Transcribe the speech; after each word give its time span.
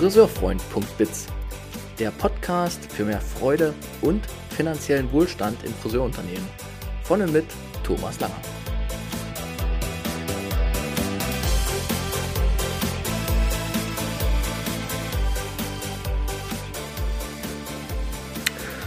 Friseurfreund.biz, 0.00 1.26
der 1.98 2.10
Podcast 2.12 2.90
für 2.90 3.04
mehr 3.04 3.20
Freude 3.20 3.74
und 4.00 4.22
finanziellen 4.48 5.12
Wohlstand 5.12 5.62
in 5.62 5.74
Friseurunternehmen. 5.74 6.48
Von 7.02 7.20
und 7.20 7.30
mit 7.32 7.44
Thomas 7.82 8.18
Langer. 8.18 8.40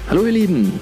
Hallo 0.09 0.25
ihr 0.25 0.31
Lieben, 0.31 0.79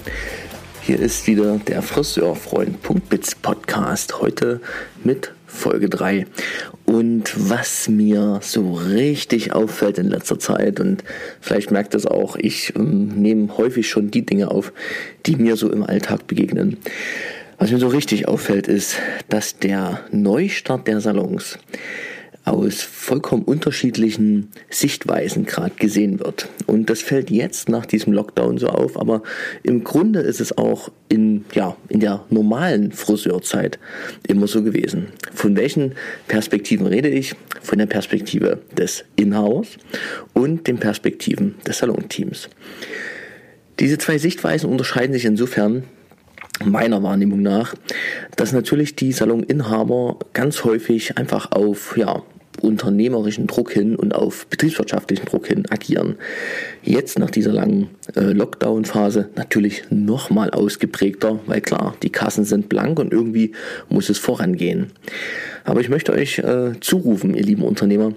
hier 0.82 0.98
ist 1.02 1.28
wieder 1.28 1.58
der 1.58 1.82
Friseurfreund.biz 1.82 3.36
Podcast, 3.36 4.22
heute 4.22 4.62
mit 5.04 5.34
Folge 5.46 5.90
3. 5.90 6.26
Und 6.92 7.50
was 7.50 7.88
mir 7.88 8.42
so 8.42 8.74
richtig 8.74 9.54
auffällt 9.54 9.98
in 9.98 10.10
letzter 10.10 10.40
Zeit, 10.40 10.82
und 10.82 11.06
vielleicht 11.40 11.72
merkt 11.72 11.96
es 11.96 12.06
auch, 12.06 12.36
ich 12.36 12.76
ähm, 12.76 13.22
nehme 13.22 13.56
häufig 13.56 13.90
schon 13.90 14.12
die 14.12 14.26
Dinge 14.26 14.52
auf, 14.52 14.74
die 15.26 15.38
mir 15.38 15.56
so 15.56 15.72
im 15.72 15.84
Alltag 15.84 16.28
begegnen. 16.28 16.76
Was 17.58 17.72
mir 17.72 17.78
so 17.78 17.88
richtig 17.88 18.28
auffällt, 18.28 18.68
ist, 18.68 18.98
dass 19.30 19.58
der 19.58 20.02
Neustart 20.12 20.86
der 20.86 21.00
Salons 21.00 21.58
aus 22.44 22.82
vollkommen 22.82 23.44
unterschiedlichen 23.44 24.50
Sichtweisen 24.70 25.46
gerade 25.46 25.76
gesehen 25.78 26.20
wird. 26.20 26.50
Und 26.66 26.90
das 26.90 27.02
fällt 27.02 27.30
jetzt 27.30 27.70
nach 27.70 27.86
diesem 27.86 28.14
Lockdown 28.14 28.58
so 28.58 28.68
auf, 28.68 29.00
aber 29.00 29.22
im 29.64 29.84
Grunde 29.84 30.22
ist 30.22 30.42
es 30.42 30.58
auch 30.58 30.92
in, 31.08 31.46
ja, 31.54 31.76
in 31.90 32.00
der 32.00 32.26
normalen 32.30 32.92
Friseurzeit 32.92 33.80
immer 34.28 34.48
so 34.48 34.64
gewesen. 34.64 35.08
Von 35.34 35.56
welchen 35.56 35.94
Perspektiven 36.28 36.88
rede 36.88 37.10
ich? 37.10 37.36
Von 37.62 37.78
der 37.78 37.86
Perspektive 37.86 38.60
des 38.76 39.04
Inhabers 39.16 39.78
und 40.34 40.68
den 40.68 40.78
Perspektiven 40.78 41.56
des 41.68 41.80
Salonteams. 41.80 42.50
Diese 43.80 43.98
zwei 43.98 44.18
Sichtweisen 44.18 44.70
unterscheiden 44.70 45.14
sich 45.14 45.26
insofern, 45.26 45.84
meiner 46.66 47.02
Wahrnehmung 47.04 47.42
nach, 47.42 47.74
dass 48.36 48.52
natürlich 48.52 48.96
die 48.96 49.12
Saloninhaber 49.12 50.20
ganz 50.34 50.64
häufig 50.64 51.18
einfach 51.18 51.52
auf 51.52 51.98
ja, 51.98 52.22
unternehmerischen 52.64 53.48
Druck 53.48 53.72
hin 53.72 53.96
und 53.96 54.14
auf 54.14 54.48
betriebswirtschaftlichen 54.48 55.26
Druck 55.26 55.48
hin 55.48 55.66
agieren. 55.70 56.16
Jetzt 56.84 57.20
nach 57.20 57.30
dieser 57.30 57.52
langen 57.52 57.90
äh, 58.16 58.32
Lockdown-Phase 58.32 59.30
natürlich 59.36 59.84
nochmal 59.90 60.52
ausgeprägter, 60.52 61.40
weil 61.46 61.62
klar, 61.62 61.96
die 62.04 62.10
Kassen 62.10 62.46
sind 62.46 62.70
blank 62.70 63.00
und 63.00 63.12
irgendwie 63.12 63.52
muss 63.90 64.10
es 64.10 64.18
vorangehen. 64.18 64.92
Aber 65.64 65.82
ich 65.82 65.90
möchte 65.90 66.14
euch 66.14 66.40
äh, 66.40 66.74
zurufen, 66.80 67.36
ihr 67.36 67.44
lieben 67.44 67.64
Unternehmer, 67.64 68.14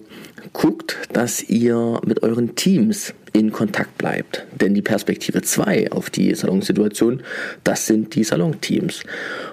guckt, 0.53 0.97
dass 1.13 1.43
ihr 1.43 2.01
mit 2.07 2.23
euren 2.23 2.55
Teams 2.55 3.15
in 3.33 3.53
Kontakt 3.53 3.99
bleibt. 3.99 4.47
Denn 4.61 4.75
die 4.75 4.83
Perspektive 4.83 5.43
2 5.43 5.93
auf 5.93 6.09
die 6.09 6.35
Salonsituation, 6.35 7.23
das 7.65 7.87
sind 7.87 8.15
die 8.15 8.25
Salonteams. 8.25 9.03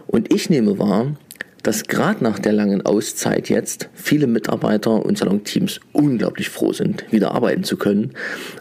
Und 0.08 0.34
ich 0.34 0.50
nehme 0.50 0.78
wahr, 0.78 1.16
dass 1.64 1.84
gerade 1.84 2.24
nach 2.24 2.40
der 2.40 2.54
langen 2.54 2.86
Auszeit 2.86 3.50
jetzt 3.50 3.90
viele 3.94 4.28
Mitarbeiter 4.28 5.06
und 5.06 5.18
Salonteams 5.18 5.80
unglaublich 5.92 6.50
froh 6.50 6.74
sind, 6.74 7.06
wieder 7.12 7.32
arbeiten 7.32 7.64
zu 7.64 7.78
können, 7.78 8.14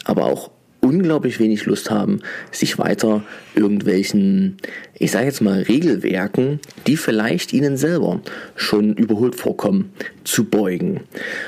aber 0.05 0.25
auch 0.25 0.51
unglaublich 0.81 1.39
wenig 1.39 1.65
Lust 1.65 1.91
haben, 1.91 2.21
sich 2.51 2.77
weiter 2.77 3.23
irgendwelchen, 3.55 4.57
ich 4.97 5.11
sage 5.11 5.25
jetzt 5.25 5.41
mal, 5.41 5.61
Regelwerken, 5.61 6.59
die 6.87 6.97
vielleicht 6.97 7.53
ihnen 7.53 7.77
selber 7.77 8.21
schon 8.55 8.95
überholt 8.95 9.35
vorkommen, 9.35 9.93
zu 10.23 10.45
beugen. 10.45 11.01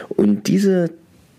Und 0.10 0.48
diese 0.48 0.92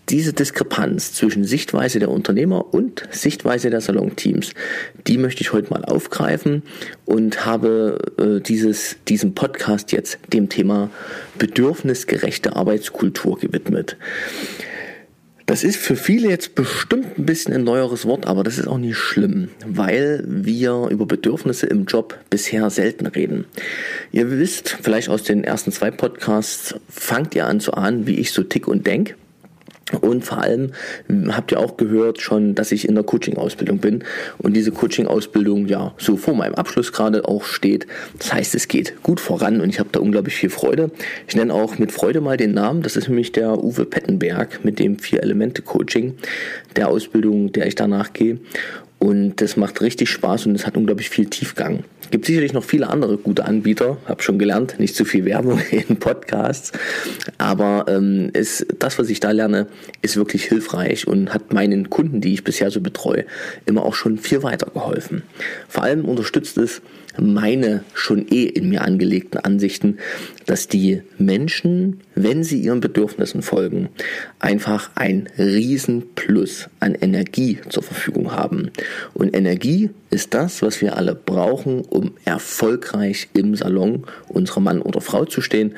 diese 0.09 0.33
Diskrepanz 0.33 1.13
zwischen 1.13 1.43
Sichtweise 1.43 1.99
der 1.99 2.09
Unternehmer 2.09 2.73
und 2.73 3.03
Sichtweise 3.11 3.69
der 3.69 3.81
Salonteams, 3.81 4.53
die 5.07 5.17
möchte 5.17 5.41
ich 5.41 5.53
heute 5.53 5.71
mal 5.71 5.83
aufgreifen 5.83 6.63
und 7.05 7.45
habe 7.45 7.99
äh, 8.17 8.41
dieses, 8.41 8.97
diesen 9.07 9.33
Podcast 9.33 9.91
jetzt 9.91 10.19
dem 10.31 10.49
Thema 10.49 10.89
bedürfnisgerechte 11.37 12.55
Arbeitskultur 12.55 13.39
gewidmet. 13.39 13.97
Das 15.47 15.63
ist 15.63 15.77
für 15.77 15.95
viele 15.95 16.27
jetzt 16.27 16.55
bestimmt 16.55 17.19
ein 17.19 17.25
bisschen 17.25 17.53
ein 17.53 17.63
neueres 17.63 18.05
Wort, 18.05 18.25
aber 18.25 18.43
das 18.43 18.57
ist 18.57 18.67
auch 18.67 18.79
nicht 18.79 18.97
schlimm, 18.97 19.49
weil 19.63 20.23
wir 20.25 20.87
über 20.89 21.05
Bedürfnisse 21.05 21.67
im 21.67 21.85
Job 21.85 22.17
bisher 22.31 22.71
selten 22.71 23.05
reden. 23.05 23.45
Ihr 24.11 24.31
wisst, 24.31 24.75
vielleicht 24.81 25.09
aus 25.09 25.21
den 25.21 25.43
ersten 25.43 25.71
zwei 25.71 25.91
Podcasts 25.91 26.73
fangt 26.89 27.35
ihr 27.35 27.45
an 27.45 27.59
zu 27.59 27.75
ahnen, 27.75 28.07
wie 28.07 28.15
ich 28.15 28.31
so 28.31 28.41
tick 28.41 28.67
und 28.67 28.87
denk. 28.87 29.15
Und 30.01 30.23
vor 30.23 30.39
allem 30.39 30.71
habt 31.29 31.51
ihr 31.51 31.59
auch 31.59 31.77
gehört 31.77 32.21
schon, 32.21 32.55
dass 32.55 32.71
ich 32.71 32.87
in 32.87 32.95
der 32.95 33.03
Coaching-Ausbildung 33.03 33.79
bin 33.79 34.03
und 34.37 34.55
diese 34.55 34.71
Coaching-Ausbildung 34.71 35.67
ja 35.67 35.93
so 35.97 36.17
vor 36.17 36.35
meinem 36.35 36.55
Abschluss 36.55 36.91
gerade 36.91 37.27
auch 37.27 37.43
steht. 37.43 37.87
Das 38.19 38.33
heißt, 38.33 38.55
es 38.55 38.67
geht 38.67 39.01
gut 39.03 39.19
voran 39.19 39.61
und 39.61 39.69
ich 39.69 39.79
habe 39.79 39.89
da 39.91 39.99
unglaublich 39.99 40.35
viel 40.35 40.49
Freude. 40.49 40.91
Ich 41.27 41.35
nenne 41.35 41.53
auch 41.53 41.77
mit 41.77 41.91
Freude 41.91 42.21
mal 42.21 42.37
den 42.37 42.53
Namen. 42.53 42.81
Das 42.81 42.95
ist 42.95 43.07
nämlich 43.07 43.31
der 43.31 43.63
Uwe 43.63 43.85
Pettenberg 43.85 44.63
mit 44.63 44.79
dem 44.79 44.99
Vier-Elemente-Coaching 44.99 46.15
der 46.75 46.89
Ausbildung, 46.89 47.51
der 47.51 47.67
ich 47.67 47.75
danach 47.75 48.13
gehe. 48.13 48.39
Und 49.05 49.39
das 49.39 49.55
macht 49.55 49.81
richtig 49.81 50.09
Spaß 50.09 50.47
und 50.47 50.55
es 50.55 50.65
hat 50.65 50.77
unglaublich 50.77 51.11
viel 51.11 51.27
Tiefgang. 51.27 51.83
Gibt 52.09 52.25
sicherlich 52.25 52.53
noch 52.53 52.63
viele 52.63 52.89
andere 52.89 53.17
gute 53.17 53.45
Anbieter, 53.45 53.97
habe 54.07 54.23
schon 54.23 54.39
gelernt, 54.39 54.79
nicht 54.79 54.95
zu 54.95 55.05
viel 55.05 55.25
Werbung 55.25 55.61
in 55.71 55.97
Podcasts, 55.97 56.71
aber 57.37 57.85
ähm, 57.87 58.31
ist, 58.33 58.65
das, 58.79 58.97
was 58.97 59.11
ich 59.11 59.19
da 59.19 59.29
lerne, 59.29 59.67
ist 60.01 60.17
wirklich 60.17 60.45
hilfreich 60.45 61.07
und 61.07 61.35
hat 61.35 61.53
meinen 61.53 61.91
Kunden, 61.91 62.19
die 62.19 62.33
ich 62.33 62.43
bisher 62.43 62.71
so 62.71 62.81
betreue, 62.81 63.25
immer 63.67 63.83
auch 63.85 63.93
schon 63.93 64.17
viel 64.17 64.41
weitergeholfen. 64.41 65.21
Vor 65.69 65.83
allem 65.83 66.03
unterstützt 66.05 66.57
es 66.57 66.81
meine 67.19 67.83
schon 67.93 68.27
eh 68.29 68.43
in 68.43 68.69
mir 68.69 68.81
angelegten 68.83 69.39
Ansichten, 69.39 69.97
dass 70.45 70.67
die 70.67 71.01
Menschen, 71.17 72.01
wenn 72.15 72.43
sie 72.43 72.59
ihren 72.59 72.79
Bedürfnissen 72.79 73.41
folgen, 73.41 73.89
einfach 74.39 74.91
ein 74.95 75.27
Riesenplus 75.37 76.69
an 76.79 76.95
Energie 76.95 77.59
zur 77.69 77.83
Verfügung 77.83 78.31
haben. 78.31 78.71
Und 79.13 79.35
Energie 79.35 79.89
ist 80.09 80.33
das, 80.33 80.61
was 80.61 80.81
wir 80.81 80.97
alle 80.97 81.15
brauchen, 81.15 81.81
um 81.81 82.13
erfolgreich 82.25 83.29
im 83.33 83.55
Salon 83.55 84.05
unserer 84.27 84.61
Mann 84.61 84.81
oder 84.81 85.01
Frau 85.01 85.25
zu 85.25 85.41
stehen 85.41 85.75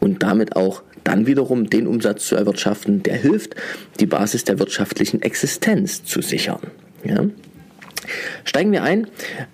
und 0.00 0.22
damit 0.22 0.56
auch 0.56 0.82
dann 1.04 1.26
wiederum 1.26 1.70
den 1.70 1.86
Umsatz 1.86 2.26
zu 2.26 2.36
erwirtschaften, 2.36 3.02
der 3.02 3.16
hilft, 3.16 3.54
die 4.00 4.06
Basis 4.06 4.44
der 4.44 4.58
wirtschaftlichen 4.58 5.22
Existenz 5.22 6.04
zu 6.04 6.20
sichern. 6.20 6.60
Ja? 7.04 7.24
Steigen 8.44 8.72
wir 8.72 8.82
ein. 8.82 9.06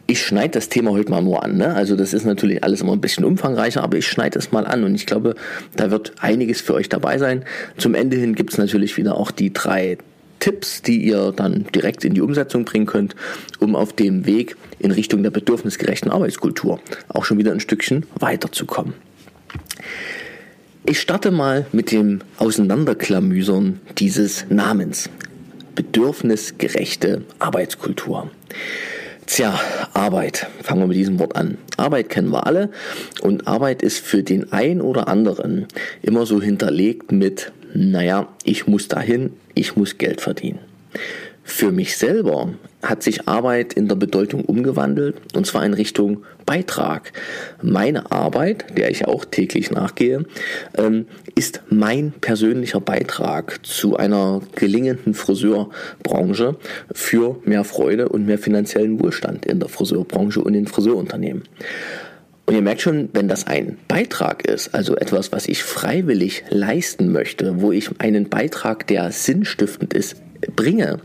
Ich 0.07 0.23
schneide 0.23 0.51
das 0.51 0.69
Thema 0.69 0.93
heute 0.93 1.11
mal 1.11 1.23
nur 1.23 1.43
an. 1.43 1.57
Ne? 1.57 1.75
Also 1.75 1.97
das 1.97 2.13
ist 2.13 2.25
natürlich 2.25 2.63
alles 2.63 2.81
immer 2.81 2.93
ein 2.93 3.01
bisschen 3.01 3.25
umfangreicher, 3.25 3.83
aber 3.83 3.99
ich 3.99 4.07
schneide 4.07 4.39
es 4.39 4.53
mal 4.53 4.67
an 4.67 4.85
und 4.85 4.95
ich 4.95 5.07
glaube, 5.07 5.35
da 5.75 5.91
wird 5.91 6.13
einiges 6.21 6.61
für 6.61 6.75
euch 6.75 6.89
dabei 6.89 7.19
sein. 7.19 7.45
Zum 7.77 7.95
Ende 7.95 8.17
hin 8.17 8.35
gibt 8.35 8.53
es 8.53 8.59
natürlich 8.59 8.97
wieder 8.97 9.17
auch 9.17 9.31
die 9.31 9.53
drei 9.53 9.99
Tipps, 10.39 10.83
die 10.83 11.03
ihr 11.03 11.33
dann 11.35 11.67
direkt 11.75 12.05
in 12.05 12.15
die 12.15 12.21
Umsetzung 12.21 12.65
bringen 12.65 12.87
könnt, 12.87 13.17
um 13.59 13.75
auf 13.75 13.93
dem 13.93 14.27
Weg 14.27 14.57
in 14.79 14.91
Richtung 14.91 15.23
der 15.23 15.31
bedürfnisgerechten 15.31 16.11
Arbeitskultur 16.11 16.81
auch 17.09 17.25
schon 17.25 17.39
wieder 17.39 17.53
ein 17.53 17.61
Stückchen 17.61 18.07
weiterzukommen. 18.19 18.95
Ich 20.89 21.01
starte 21.01 21.33
mal 21.33 21.67
mit 21.73 21.91
dem 21.91 22.21
Auseinanderklamüsern 22.37 23.81
dieses 23.99 24.47
Namens 24.51 25.11
bedürfnisgerechte 25.77 27.23
Arbeitskultur. 27.39 28.31
Tja, 29.27 29.59
Arbeit. 29.93 30.47
Fangen 30.63 30.83
wir 30.83 30.87
mit 30.87 30.97
diesem 30.97 31.19
Wort 31.19 31.37
an. 31.37 31.59
Arbeit 31.77 32.11
kennen 32.11 32.31
wir 32.31 32.47
alle 32.47 32.71
und 33.23 33.47
Arbeit 33.47 33.83
ist 33.83 33.99
für 33.99 34.23
den 34.23 34.53
einen 34.53 34.81
oder 34.81 35.09
anderen 35.09 35.67
immer 36.03 36.27
so 36.27 36.41
hinterlegt 36.41 37.13
mit, 37.13 37.53
naja, 37.75 38.29
ich 38.45 38.67
muss 38.67 38.89
dahin, 38.89 39.33
ich 39.55 39.77
muss 39.77 39.99
Geld 39.99 40.21
verdienen. 40.21 40.61
Für 41.43 41.73
mich 41.73 41.97
selber 41.97 42.55
hat 42.83 43.03
sich 43.03 43.29
Arbeit 43.29 43.73
in 43.73 43.89
der 43.89 43.97
Bedeutung 43.97 44.45
umgewandelt 44.45 45.17
und 45.35 45.47
zwar 45.47 45.65
in 45.65 45.75
Richtung 45.75 46.25
Beitrag. 46.47 47.13
Meine 47.61 48.11
Arbeit, 48.13 48.79
der 48.79 48.91
ich 48.91 49.07
auch 49.07 49.25
täglich 49.25 49.71
nachgehe, 49.71 50.25
ähm, 50.79 51.07
ist 51.35 51.61
mein 51.69 52.13
persönlicher 52.13 52.81
Beitrag 52.81 53.67
zu 53.67 53.97
einer 53.97 54.41
gelingenden 54.55 55.13
Friseurbranche 55.13 56.57
für 56.93 57.41
mehr 57.45 57.65
Freude 57.65 58.09
und 58.09 58.27
mehr 58.27 58.39
finanziellen 58.39 59.01
Wohlstand 59.01 59.45
in 59.45 59.61
der 59.61 59.69
Friseurbranche 59.69 60.41
und 60.41 60.55
in 60.55 60.67
Friseurunternehmen. 60.67 61.43
Und 62.47 62.55
ihr 62.55 62.63
merkt 62.63 62.81
schon, 62.81 63.09
wenn 63.13 63.27
das 63.27 63.49
ein 63.49 63.77
Beitrag 63.89 64.47
ist, 64.47 64.73
also 64.73 64.97
etwas, 64.97 65.33
was 65.33 65.49
ich 65.49 65.65
freiwillig 65.65 66.45
leisten 66.49 67.11
möchte, 67.11 67.61
wo 67.61 67.73
ich 67.73 67.91
einen 67.99 68.29
Beitrag, 68.29 68.87
der 68.87 69.11
sinnstiftend 69.11 69.93
ist, 69.95 70.17
bringe, 70.55 71.01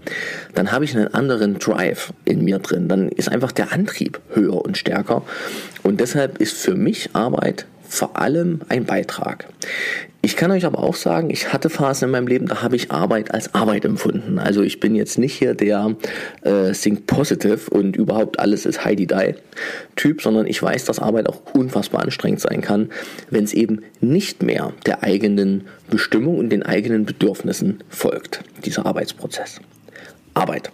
dann 0.53 0.71
habe 0.71 0.85
ich 0.85 0.95
einen 0.95 1.13
anderen 1.13 1.59
Drive 1.59 2.13
in 2.25 2.43
mir 2.43 2.59
drin. 2.59 2.87
Dann 2.87 3.09
ist 3.09 3.29
einfach 3.29 3.51
der 3.51 3.71
Antrieb 3.71 4.19
höher 4.33 4.63
und 4.63 4.77
stärker. 4.77 5.23
Und 5.83 5.99
deshalb 5.99 6.39
ist 6.39 6.57
für 6.57 6.75
mich 6.75 7.09
Arbeit 7.13 7.65
vor 7.91 8.17
allem 8.17 8.61
ein 8.69 8.85
Beitrag. 8.85 9.47
Ich 10.21 10.37
kann 10.37 10.51
euch 10.51 10.65
aber 10.65 10.79
auch 10.79 10.95
sagen, 10.95 11.29
ich 11.29 11.51
hatte 11.51 11.69
Phasen 11.69 12.05
in 12.05 12.11
meinem 12.11 12.27
Leben, 12.27 12.45
da 12.45 12.61
habe 12.61 12.75
ich 12.75 12.91
Arbeit 12.91 13.33
als 13.33 13.53
Arbeit 13.53 13.83
empfunden. 13.85 14.39
Also 14.39 14.61
ich 14.61 14.79
bin 14.79 14.95
jetzt 14.95 15.17
nicht 15.17 15.33
hier 15.33 15.55
der 15.55 15.95
äh, 16.43 16.71
Think 16.71 17.05
Positive 17.05 17.69
und 17.69 17.97
überhaupt 17.97 18.39
alles 18.39 18.65
ist 18.65 18.85
Heidi 18.85 19.07
Die 19.07 19.33
Typ, 19.95 20.21
sondern 20.21 20.47
ich 20.47 20.61
weiß, 20.61 20.85
dass 20.85 20.99
Arbeit 20.99 21.27
auch 21.27 21.41
unfassbar 21.53 22.03
anstrengend 22.03 22.39
sein 22.39 22.61
kann, 22.61 22.89
wenn 23.29 23.43
es 23.43 23.53
eben 23.53 23.81
nicht 23.99 24.41
mehr 24.41 24.71
der 24.85 25.03
eigenen 25.03 25.65
Bestimmung 25.89 26.37
und 26.37 26.49
den 26.49 26.63
eigenen 26.63 27.05
Bedürfnissen 27.05 27.83
folgt, 27.89 28.41
dieser 28.63 28.85
Arbeitsprozess. 28.85 29.59
Arbeit. 30.33 30.71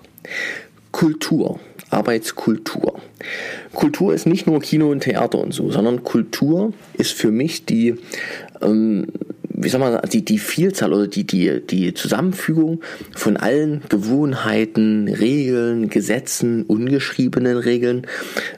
Kultur. 0.91 1.59
Arbeitskultur. 1.89 2.99
Kultur 3.73 4.13
ist 4.13 4.25
nicht 4.25 4.47
nur 4.47 4.59
Kino 4.59 4.91
und 4.91 5.01
Theater 5.01 5.39
und 5.39 5.53
so, 5.53 5.71
sondern 5.71 6.03
Kultur 6.03 6.73
ist 6.93 7.13
für 7.13 7.31
mich 7.31 7.65
die 7.65 7.95
ähm, 8.61 9.07
wie 9.59 9.69
soll 9.69 9.79
man 9.79 9.99
die, 10.13 10.23
die 10.23 10.37
Vielzahl 10.37 10.93
oder 10.93 11.07
die, 11.07 11.25
die, 11.25 11.61
die 11.65 11.93
Zusammenfügung 11.95 12.81
von 13.15 13.37
allen 13.37 13.81
Gewohnheiten, 13.89 15.07
Regeln, 15.07 15.89
Gesetzen, 15.89 16.63
ungeschriebenen 16.63 17.57
Regeln, 17.57 18.05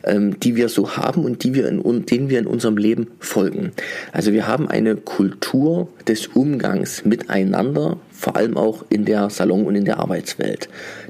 ähm, 0.04 0.40
die 0.42 0.58
wir 0.58 0.68
so 0.68 0.98
haben 0.98 1.24
und 1.24 1.44
die 1.46 1.54
wir 1.54 1.70
in, 1.70 2.06
denen 2.06 2.30
wir 2.30 2.40
in 2.40 2.48
unserem 2.48 2.76
Leben 2.76 3.08
folgen. 3.20 3.72
Also 4.12 4.34
wir 4.34 4.46
haben 4.46 4.68
eine 4.68 4.98
Kultur 4.98 5.88
des 6.06 6.28
Umgangs 6.28 7.06
miteinander, 7.06 7.98
vor 8.12 8.36
allem 8.36 8.58
auch 8.58 8.84
in 8.90 9.06
der 9.06 9.30
Salon- 9.30 9.66
und 9.66 9.76
in 9.76 9.86
der 9.86 10.00
Arbeitswelt. 10.00 10.68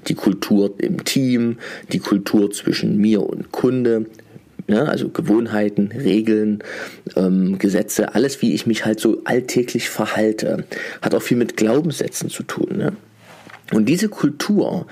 Die 0.07 0.13
Kultur 0.13 0.71
im 0.77 1.03
Team, 1.03 1.57
die 1.91 1.99
Kultur 1.99 2.51
zwischen 2.51 2.97
mir 2.97 3.23
und 3.23 3.51
Kunde, 3.51 4.05
Ne? 4.69 4.87
Also 4.87 5.09
Gewohnheiten, 5.09 5.91
Regeln, 5.91 6.63
ähm, 7.15 7.57
Gesetze, 7.57 8.13
alles, 8.13 8.41
wie 8.41 8.53
ich 8.53 8.67
mich 8.67 8.85
halt 8.85 8.99
so 8.99 9.21
alltäglich 9.25 9.89
verhalte, 9.89 10.63
hat 11.01 11.15
auch 11.15 11.21
viel 11.21 11.37
mit 11.37 11.57
Glaubenssätzen 11.57 12.29
zu 12.29 12.43
tun. 12.43 12.77
Ne? 12.77 12.93
Und 13.73 13.89
diese 13.89 14.09
Kultur, 14.09 14.85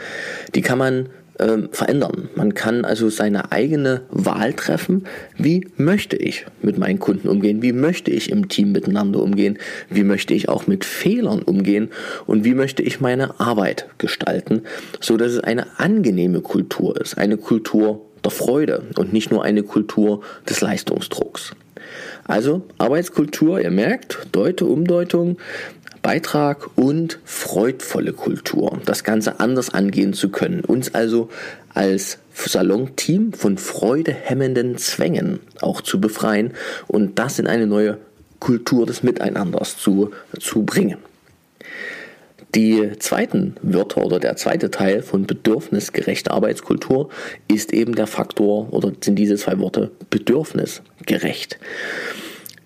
die 0.55 0.61
kann 0.61 0.79
man 0.79 1.09
ähm, 1.39 1.69
verändern. 1.71 2.29
Man 2.35 2.55
kann 2.55 2.85
also 2.85 3.09
seine 3.09 3.51
eigene 3.51 4.01
Wahl 4.09 4.53
treffen, 4.53 5.05
wie 5.37 5.67
möchte 5.77 6.15
ich 6.15 6.47
mit 6.63 6.79
meinen 6.79 6.97
Kunden 6.97 7.27
umgehen, 7.27 7.61
wie 7.61 7.73
möchte 7.73 8.09
ich 8.09 8.31
im 8.31 8.49
Team 8.49 8.71
miteinander 8.71 9.21
umgehen, 9.21 9.59
wie 9.89 10.03
möchte 10.03 10.33
ich 10.33 10.49
auch 10.49 10.65
mit 10.65 10.85
Fehlern 10.85 11.43
umgehen 11.43 11.89
und 12.25 12.43
wie 12.43 12.55
möchte 12.55 12.81
ich 12.81 12.99
meine 12.99 13.39
Arbeit 13.39 13.87
gestalten, 13.99 14.63
so 14.99 15.17
dass 15.17 15.33
es 15.33 15.39
eine 15.39 15.79
angenehme 15.79 16.41
Kultur 16.41 16.99
ist, 16.99 17.17
eine 17.19 17.37
Kultur 17.37 18.01
der 18.27 18.31
Freude 18.31 18.83
und 18.97 19.13
nicht 19.13 19.31
nur 19.31 19.43
eine 19.43 19.63
Kultur 19.63 20.21
des 20.49 20.59
Leistungsdrucks. 20.59 21.51
Also 22.25 22.63
Arbeitskultur, 22.77 23.61
ihr 23.61 23.71
merkt, 23.71 24.27
Deute, 24.33 24.65
Umdeutung, 24.65 25.37
Beitrag 26.01 26.69
und 26.75 27.19
freudvolle 27.23 28.11
Kultur, 28.11 28.79
das 28.85 29.05
Ganze 29.05 29.39
anders 29.39 29.73
angehen 29.73 30.13
zu 30.13 30.29
können, 30.29 30.59
uns 30.59 30.93
also 30.93 31.29
als 31.73 32.17
Salon-Team 32.33 33.31
von 33.31 33.57
freudehemmenden 33.57 34.77
Zwängen 34.77 35.39
auch 35.61 35.79
zu 35.79 36.01
befreien 36.01 36.51
und 36.87 37.17
das 37.19 37.39
in 37.39 37.47
eine 37.47 37.65
neue 37.65 37.97
Kultur 38.39 38.85
des 38.85 39.03
Miteinanders 39.03 39.77
zu, 39.77 40.11
zu 40.37 40.63
bringen. 40.63 40.97
Die 42.55 42.91
zweiten 42.99 43.55
Wörter 43.61 44.05
oder 44.05 44.19
der 44.19 44.35
zweite 44.37 44.71
Teil 44.71 45.01
von 45.01 45.27
bedürfnisgerechter 45.27 46.31
Arbeitskultur 46.31 47.09
ist 47.47 47.73
eben 47.73 47.95
der 47.95 48.07
Faktor 48.07 48.71
oder 48.73 48.93
sind 49.01 49.15
diese 49.15 49.35
zwei 49.35 49.59
Worte 49.59 49.91
bedürfnisgerecht. 50.09 51.59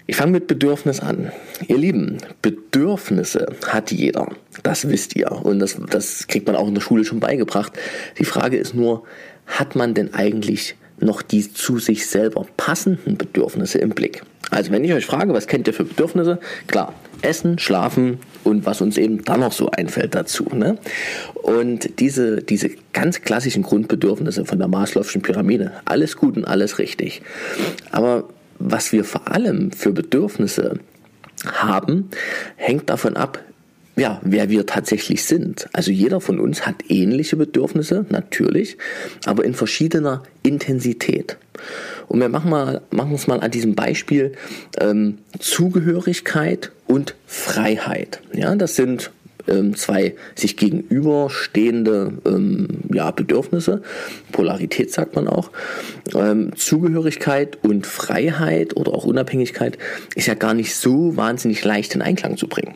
Ich 0.07 0.17
fange 0.17 0.33
mit 0.33 0.47
Bedürfnis 0.47 0.99
an. 0.99 1.31
Ihr 1.67 1.77
Lieben, 1.77 2.17
Bedürfnisse 2.41 3.55
hat 3.67 3.91
jeder. 3.91 4.27
Das 4.61 4.89
wisst 4.89 5.15
ihr. 5.15 5.31
Und 5.31 5.59
das, 5.59 5.77
das 5.89 6.27
kriegt 6.27 6.47
man 6.47 6.55
auch 6.55 6.67
in 6.67 6.75
der 6.75 6.81
Schule 6.81 7.05
schon 7.05 7.19
beigebracht. 7.19 7.73
Die 8.19 8.25
Frage 8.25 8.57
ist 8.57 8.75
nur, 8.75 9.03
hat 9.47 9.75
man 9.75 9.93
denn 9.93 10.13
eigentlich 10.13 10.75
noch 10.99 11.21
die 11.21 11.51
zu 11.53 11.79
sich 11.79 12.07
selber 12.07 12.45
passenden 12.57 13.17
Bedürfnisse 13.17 13.79
im 13.79 13.91
Blick? 13.91 14.23
Also 14.49 14.71
wenn 14.71 14.83
ich 14.83 14.93
euch 14.93 15.05
frage, 15.05 15.33
was 15.33 15.47
kennt 15.47 15.67
ihr 15.67 15.73
für 15.73 15.85
Bedürfnisse? 15.85 16.39
Klar, 16.67 16.93
Essen, 17.21 17.59
Schlafen 17.59 18.19
und 18.43 18.65
was 18.65 18.81
uns 18.81 18.97
eben 18.97 19.23
dann 19.23 19.41
noch 19.41 19.51
so 19.51 19.69
einfällt 19.69 20.15
dazu. 20.15 20.45
Ne? 20.53 20.77
Und 21.35 21.99
diese, 21.99 22.41
diese 22.41 22.69
ganz 22.93 23.21
klassischen 23.21 23.63
Grundbedürfnisse 23.63 24.45
von 24.45 24.59
der 24.59 24.67
Maslow'schen 24.67 25.21
Pyramide, 25.21 25.71
alles 25.85 26.17
gut 26.17 26.37
und 26.37 26.45
alles 26.45 26.79
richtig. 26.79 27.21
Aber 27.91 28.25
was 28.59 28.91
wir 28.91 29.03
vor 29.03 29.27
allem 29.27 29.71
für 29.71 29.91
Bedürfnisse 29.91 30.79
haben, 31.45 32.09
hängt 32.55 32.89
davon 32.89 33.17
ab, 33.17 33.39
ja, 33.95 34.21
wer 34.23 34.49
wir 34.49 34.65
tatsächlich 34.65 35.23
sind. 35.25 35.67
Also 35.73 35.91
jeder 35.91 36.21
von 36.21 36.39
uns 36.39 36.65
hat 36.65 36.75
ähnliche 36.89 37.35
Bedürfnisse, 37.35 38.05
natürlich, 38.09 38.77
aber 39.25 39.43
in 39.43 39.53
verschiedener 39.53 40.23
Intensität. 40.43 41.37
Und 42.07 42.19
wir 42.19 42.29
machen, 42.29 42.49
mal, 42.49 42.81
machen 42.89 43.13
es 43.13 43.27
mal 43.27 43.41
an 43.41 43.51
diesem 43.51 43.75
Beispiel 43.75 44.33
ähm, 44.79 45.19
Zugehörigkeit 45.39 46.71
und 46.87 47.15
Freiheit. 47.25 48.21
Ja, 48.33 48.55
das 48.55 48.75
sind 48.75 49.11
ähm, 49.47 49.75
zwei 49.75 50.15
sich 50.35 50.57
gegenüberstehende 50.57 52.13
ähm, 52.25 52.67
ja, 52.93 53.11
Bedürfnisse. 53.11 53.81
Polarität 54.31 54.91
sagt 54.91 55.15
man 55.15 55.27
auch. 55.27 55.51
Ähm, 56.15 56.51
Zugehörigkeit 56.55 57.57
und 57.63 57.85
Freiheit 57.85 58.75
oder 58.77 58.93
auch 58.93 59.05
Unabhängigkeit 59.05 59.77
ist 60.15 60.27
ja 60.27 60.33
gar 60.33 60.53
nicht 60.53 60.75
so 60.75 61.17
wahnsinnig 61.17 61.63
leicht 61.63 61.95
in 61.95 62.01
Einklang 62.01 62.37
zu 62.37 62.47
bringen. 62.47 62.75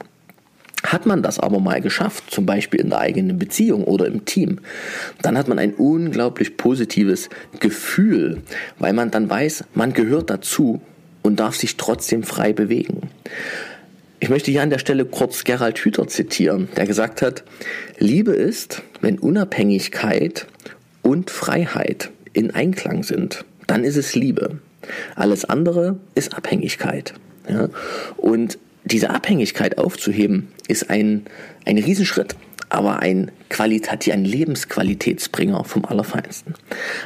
Hat 0.86 1.06
man 1.06 1.24
das 1.24 1.40
aber 1.40 1.60
mal 1.60 1.82
geschafft, 1.82 2.26
zum 2.30 2.46
Beispiel 2.46 2.80
in 2.80 2.90
der 2.90 3.00
eigenen 3.00 3.40
Beziehung 3.40 3.86
oder 3.86 4.06
im 4.06 4.26
Team, 4.26 4.60
dann 5.22 5.38
hat 5.38 5.48
man 5.48 5.58
ein 5.58 5.74
unglaublich 5.74 6.58
positives 6.58 7.30
Gefühl, 7.60 8.44
weil 8.78 8.94
man 8.94 9.10
dann 9.10 9.30
weiß, 9.30 9.64
man 9.74 9.94
gehört 9.94 10.30
dazu 10.30 10.82
und 11.24 11.40
darf 11.40 11.56
sich 11.56 11.78
trotzdem 11.78 12.24
frei 12.24 12.54
bewegen. 12.54 13.10
Ich 14.20 14.30
möchte 14.30 14.52
hier 14.52 14.62
an 14.62 14.70
der 14.70 14.80
Stelle 14.80 15.06
kurz 15.06 15.44
Gerald 15.44 15.80
Hüther 15.80 16.08
zitieren, 16.08 16.70
der 16.78 16.86
gesagt 16.86 17.22
hat, 17.22 17.44
Liebe 17.98 18.32
ist, 18.32 18.84
wenn 19.02 19.20
Unabhängigkeit 19.20 20.48
und 21.02 21.32
Freiheit 21.32 22.12
in 22.34 22.52
Einklang 22.52 23.04
sind, 23.04 23.44
dann 23.68 23.84
ist 23.84 23.98
es 23.98 24.16
Liebe. 24.16 24.60
Alles 25.16 25.46
andere 25.46 25.98
ist 26.14 26.36
Abhängigkeit. 26.36 27.14
Ja? 27.50 27.70
Und 28.18 28.60
diese 28.86 29.10
Abhängigkeit 29.10 29.78
aufzuheben, 29.78 30.48
ist 30.68 30.90
ein, 30.90 31.26
ein 31.66 31.78
Riesenschritt, 31.78 32.36
aber 32.70 33.00
ein 33.00 33.32
qualitativ, 33.50 34.14
ein 34.14 34.26
Lebensqualitätsbringer 34.26 35.64
vom 35.64 35.86
Allerfeinsten. 35.86 36.56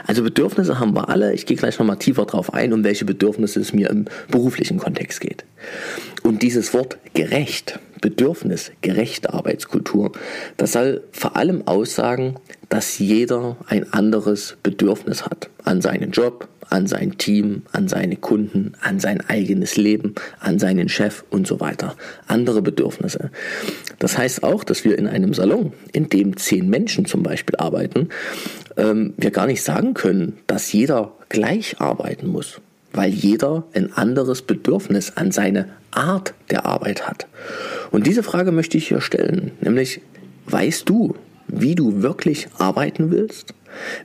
Also 0.06 0.24
Bedürfnisse 0.24 0.80
haben 0.80 0.96
wir 0.96 1.10
alle. 1.10 1.34
Ich 1.34 1.46
gehe 1.46 1.58
gleich 1.58 1.80
nochmal 1.80 1.98
tiefer 1.98 2.26
drauf 2.26 2.54
ein, 2.54 2.74
um 2.74 2.84
welche 2.84 3.06
Bedürfnisse 3.06 3.60
es 3.60 3.74
mir 3.74 3.90
im 3.90 4.06
beruflichen 4.30 4.78
Kontext 4.78 5.22
geht. 5.22 5.46
Und 6.24 6.42
dieses 6.44 6.74
Wort 6.74 6.98
gerecht, 7.14 7.80
Bedürfnis, 8.02 8.72
gerechte 8.82 9.34
Arbeitskultur, 9.34 10.12
das 10.58 10.74
soll 10.74 11.04
vor 11.12 11.36
allem 11.36 11.68
aussagen, 11.68 12.36
dass 12.70 13.00
jeder 13.00 13.58
ein 13.68 13.92
anderes 13.94 14.58
Bedürfnis 14.64 15.26
hat 15.26 15.50
an 15.64 15.82
seinen 15.82 16.12
Job, 16.12 16.48
an 16.70 16.88
sein 16.88 17.18
Team, 17.18 17.64
an 17.72 17.88
seine 17.88 18.16
Kunden, 18.16 18.74
an 18.82 19.00
sein 19.00 19.22
eigenes 19.28 19.78
Leben, 19.78 20.16
an 20.40 20.60
seinen 20.60 20.90
Chef 20.90 21.24
und 21.30 21.48
so 21.48 21.60
weiter. 21.60 21.96
Andere 22.28 22.62
Bedürfnisse. 22.62 23.32
Das 23.98 24.18
heißt 24.18 24.44
auch, 24.44 24.64
dass 24.64 24.84
wir 24.84 24.98
in 24.98 25.08
einem 25.08 25.34
Salon, 25.34 25.74
in 25.94 26.10
dem 26.10 26.38
zehn 26.38 26.70
Menschen 26.70 27.06
zum 27.06 27.24
Beispiel 27.24 27.56
arbeiten, 27.58 28.10
ähm, 28.78 29.14
wir 29.18 29.32
gar 29.32 29.48
nicht 29.48 29.64
sagen 29.64 29.94
können, 29.94 30.38
dass 30.48 30.72
jeder 30.72 31.14
gleich 31.30 31.80
arbeiten 31.80 32.28
muss, 32.28 32.62
weil 32.94 33.12
jeder 33.12 33.66
ein 33.74 33.94
anderes 33.94 34.42
Bedürfnis 34.42 35.14
an 35.16 35.32
seine 35.32 35.70
Art 35.92 36.34
der 36.50 36.66
Arbeit 36.66 37.08
hat. 37.08 37.28
Und 37.92 38.06
diese 38.06 38.24
Frage 38.24 38.52
möchte 38.52 38.78
ich 38.78 38.88
hier 38.88 39.02
stellen, 39.02 39.52
nämlich, 39.62 40.02
weißt 40.48 40.88
du, 40.88 41.16
wie 41.52 41.76
du 41.76 42.02
wirklich 42.02 42.48
arbeiten 42.58 43.12
willst? 43.12 43.54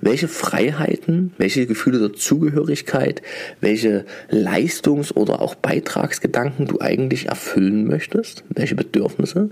Welche 0.00 0.28
Freiheiten, 0.28 1.32
welche 1.38 1.66
Gefühle 1.66 1.98
der 1.98 2.12
Zugehörigkeit, 2.12 3.22
welche 3.60 4.04
Leistungs- 4.28 5.14
oder 5.16 5.40
auch 5.40 5.54
Beitragsgedanken 5.54 6.66
du 6.66 6.80
eigentlich 6.80 7.28
erfüllen 7.28 7.86
möchtest, 7.86 8.44
welche 8.50 8.74
Bedürfnisse. 8.74 9.50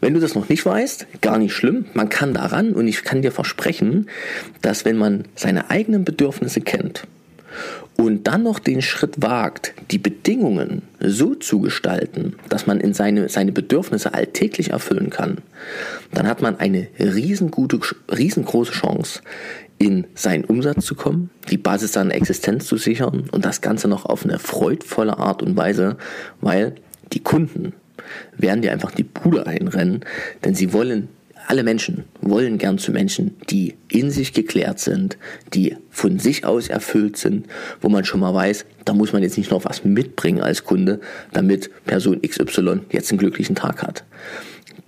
Wenn 0.00 0.14
du 0.14 0.20
das 0.20 0.34
noch 0.34 0.48
nicht 0.48 0.66
weißt, 0.66 1.06
gar 1.20 1.38
nicht 1.38 1.54
schlimm, 1.54 1.84
man 1.94 2.08
kann 2.08 2.34
daran 2.34 2.72
und 2.72 2.88
ich 2.88 3.04
kann 3.04 3.22
dir 3.22 3.30
versprechen, 3.30 4.08
dass 4.60 4.84
wenn 4.84 4.96
man 4.96 5.24
seine 5.36 5.70
eigenen 5.70 6.04
Bedürfnisse 6.04 6.60
kennt 6.60 7.04
und 7.96 8.26
dann 8.26 8.42
noch 8.42 8.58
den 8.58 8.82
Schritt 8.82 9.22
wagt, 9.22 9.74
die 9.90 9.98
Bedingungen 9.98 10.82
so 11.00 11.34
zu 11.34 11.60
gestalten, 11.60 12.36
dass 12.48 12.66
man 12.66 12.80
in 12.80 12.94
seine, 12.94 13.28
seine 13.28 13.52
Bedürfnisse 13.52 14.14
alltäglich 14.14 14.70
erfüllen 14.70 15.10
kann, 15.10 15.38
dann 16.12 16.26
hat 16.26 16.42
man 16.42 16.58
eine 16.58 16.88
riesengute, 16.98 17.80
riesengroße 18.10 18.72
Chance, 18.72 19.20
in 19.78 20.06
seinen 20.14 20.44
Umsatz 20.44 20.84
zu 20.84 20.94
kommen, 20.94 21.30
die 21.50 21.58
Basis 21.58 21.92
seiner 21.92 22.14
Existenz 22.14 22.66
zu 22.66 22.76
sichern 22.76 23.28
und 23.32 23.44
das 23.44 23.60
Ganze 23.60 23.88
noch 23.88 24.06
auf 24.06 24.24
eine 24.24 24.38
freudvolle 24.38 25.18
Art 25.18 25.42
und 25.42 25.56
Weise, 25.56 25.96
weil 26.40 26.76
die 27.12 27.20
Kunden 27.20 27.72
werden 28.36 28.62
dir 28.62 28.72
einfach 28.72 28.92
die 28.92 29.02
Bude 29.02 29.46
einrennen, 29.46 30.04
denn 30.44 30.54
sie 30.54 30.72
wollen 30.72 31.08
alle 31.46 31.62
Menschen 31.62 32.04
wollen 32.20 32.58
gern 32.58 32.78
zu 32.78 32.92
Menschen, 32.92 33.36
die 33.50 33.74
in 33.88 34.10
sich 34.10 34.32
geklärt 34.32 34.78
sind, 34.78 35.18
die 35.54 35.76
von 35.90 36.18
sich 36.18 36.44
aus 36.44 36.68
erfüllt 36.68 37.16
sind, 37.16 37.46
wo 37.80 37.88
man 37.88 38.04
schon 38.04 38.20
mal 38.20 38.34
weiß, 38.34 38.64
da 38.84 38.94
muss 38.94 39.12
man 39.12 39.22
jetzt 39.22 39.38
nicht 39.38 39.50
noch 39.50 39.64
was 39.64 39.84
mitbringen 39.84 40.40
als 40.40 40.64
Kunde, 40.64 41.00
damit 41.32 41.70
Person 41.84 42.20
XY 42.22 42.80
jetzt 42.90 43.10
einen 43.10 43.18
glücklichen 43.18 43.54
Tag 43.54 43.82
hat. 43.82 44.04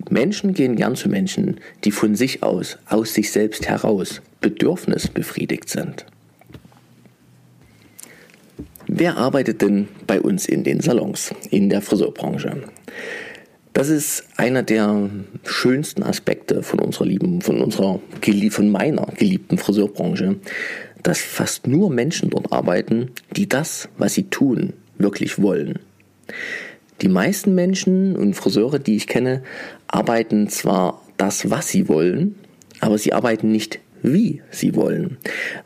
Menschen 0.09 0.53
gehen 0.53 0.75
gern 0.75 0.95
zu 0.95 1.09
Menschen, 1.09 1.59
die 1.83 1.91
von 1.91 2.15
sich 2.15 2.43
aus, 2.43 2.77
aus 2.85 3.13
sich 3.13 3.31
selbst 3.31 3.67
heraus, 3.67 4.21
bedürfnisbefriedigt 4.41 5.69
sind. 5.69 6.05
Wer 8.87 9.17
arbeitet 9.17 9.61
denn 9.61 9.87
bei 10.05 10.21
uns 10.21 10.45
in 10.45 10.63
den 10.63 10.79
Salons, 10.79 11.33
in 11.49 11.69
der 11.69 11.81
Friseurbranche? 11.81 12.63
Das 13.75 13.89
ist 13.89 14.23
einer 14.37 14.63
der 14.63 15.09
schönsten 15.43 16.01
Aspekte 16.01 16.63
von 16.63 16.79
unserer 16.79 17.07
lieben, 17.07 17.41
von 17.41 17.59
unserer, 17.59 17.99
von 18.49 18.69
meiner 18.69 19.07
geliebten 19.17 19.57
Friseurbranche, 19.57 20.37
dass 21.03 21.19
fast 21.19 21.67
nur 21.67 21.89
Menschen 21.89 22.29
dort 22.29 22.53
arbeiten, 22.53 23.11
die 23.35 23.49
das, 23.49 23.89
was 23.97 24.13
sie 24.13 24.29
tun, 24.29 24.71
wirklich 24.97 25.41
wollen. 25.41 25.79
Die 27.01 27.09
meisten 27.09 27.53
Menschen 27.53 28.15
und 28.15 28.33
Friseure, 28.33 28.79
die 28.79 28.95
ich 28.95 29.07
kenne, 29.07 29.43
arbeiten 29.87 30.47
zwar 30.47 31.01
das, 31.17 31.49
was 31.49 31.67
sie 31.67 31.89
wollen, 31.89 32.35
aber 32.79 32.97
sie 32.97 33.11
arbeiten 33.11 33.51
nicht 33.51 33.81
wie 34.03 34.41
sie 34.51 34.75
wollen, 34.75 35.17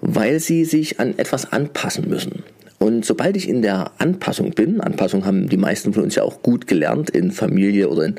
weil 0.02 0.40
sie 0.40 0.66
sich 0.66 1.00
an 1.00 1.20
etwas 1.20 1.52
anpassen 1.52 2.10
müssen. 2.10 2.44
Und 2.80 3.06
sobald 3.06 3.36
ich 3.36 3.48
in 3.48 3.62
der 3.62 3.92
Anpassung 3.98 4.52
bin, 4.52 4.80
Anpassung 4.80 5.26
haben 5.26 5.50
die 5.50 5.58
meisten 5.58 5.94
von 5.94 6.04
uns 6.04 6.16
ja 6.16 6.24
auch 6.24 6.42
gut 6.42 6.66
gelernt 6.66 7.10
in 7.10 7.32
Familie 7.32 7.90
oder 7.90 8.06
in, 8.06 8.16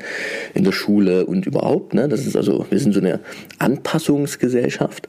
in 0.53 0.63
der 0.63 0.71
Schule 0.71 1.25
und 1.25 1.47
überhaupt, 1.47 1.95
ne? 1.95 2.07
das 2.07 2.27
ist 2.27 2.35
also, 2.35 2.67
wir 2.69 2.79
sind 2.79 2.93
so 2.93 2.99
eine 2.99 3.21
Anpassungsgesellschaft. 3.57 5.07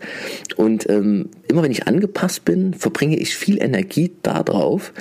Und 0.56 0.88
ähm, 0.88 1.28
immer 1.48 1.62
wenn 1.62 1.70
ich 1.70 1.86
angepasst 1.86 2.46
bin, 2.46 2.72
verbringe 2.72 3.18
ich 3.18 3.36
viel 3.36 3.62
Energie 3.62 4.12
darauf, 4.22 4.94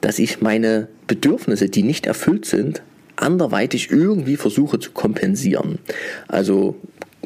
dass 0.00 0.18
ich 0.18 0.40
meine 0.40 0.88
Bedürfnisse, 1.06 1.68
die 1.68 1.82
nicht 1.82 2.06
erfüllt 2.06 2.46
sind, 2.46 2.82
anderweitig 3.16 3.90
irgendwie 3.90 4.36
versuche 4.36 4.78
zu 4.78 4.92
kompensieren. 4.92 5.80
Also 6.28 6.76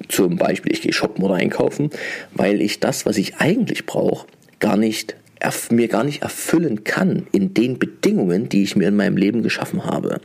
zum 0.08 0.36
Beispiel, 0.36 0.72
ich 0.72 0.82
gehe 0.82 0.92
shoppen 0.92 1.22
oder 1.22 1.34
einkaufen, 1.34 1.90
weil 2.34 2.60
ich 2.60 2.80
das, 2.80 3.06
was 3.06 3.18
ich 3.18 3.36
eigentlich 3.36 3.86
brauche, 3.86 4.26
gar 4.58 4.76
nicht 4.76 5.16
mir 5.70 5.88
gar 5.88 6.04
nicht 6.04 6.22
erfüllen 6.22 6.84
kann 6.84 7.26
in 7.32 7.54
den 7.54 7.78
Bedingungen, 7.78 8.48
die 8.48 8.62
ich 8.62 8.76
mir 8.76 8.88
in 8.88 8.96
meinem 8.96 9.16
Leben 9.16 9.42
geschaffen 9.42 9.84
habe. 9.84 10.20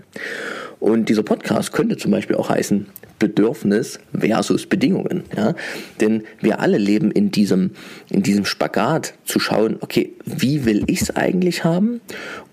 Und 0.80 1.10
dieser 1.10 1.24
Podcast 1.24 1.72
könnte 1.72 1.98
zum 1.98 2.12
Beispiel 2.12 2.36
auch 2.36 2.50
heißen 2.50 2.86
Bedürfnis 3.20 4.00
versus 4.18 4.68
Bedingungen. 4.68 5.24
Ja? 5.36 5.56
Denn 6.00 6.24
wir 6.40 6.60
alle 6.60 6.78
leben 6.78 7.12
in 7.12 7.32
diesem, 7.32 7.72
in 8.10 8.22
diesem 8.22 8.46
Spagat 8.46 9.14
zu 9.26 9.40
schauen, 9.40 9.78
okay, 9.80 10.14
wie 10.26 10.66
will 10.66 10.84
ich 10.88 11.02
es 11.02 11.16
eigentlich 11.16 11.64
haben 11.64 12.02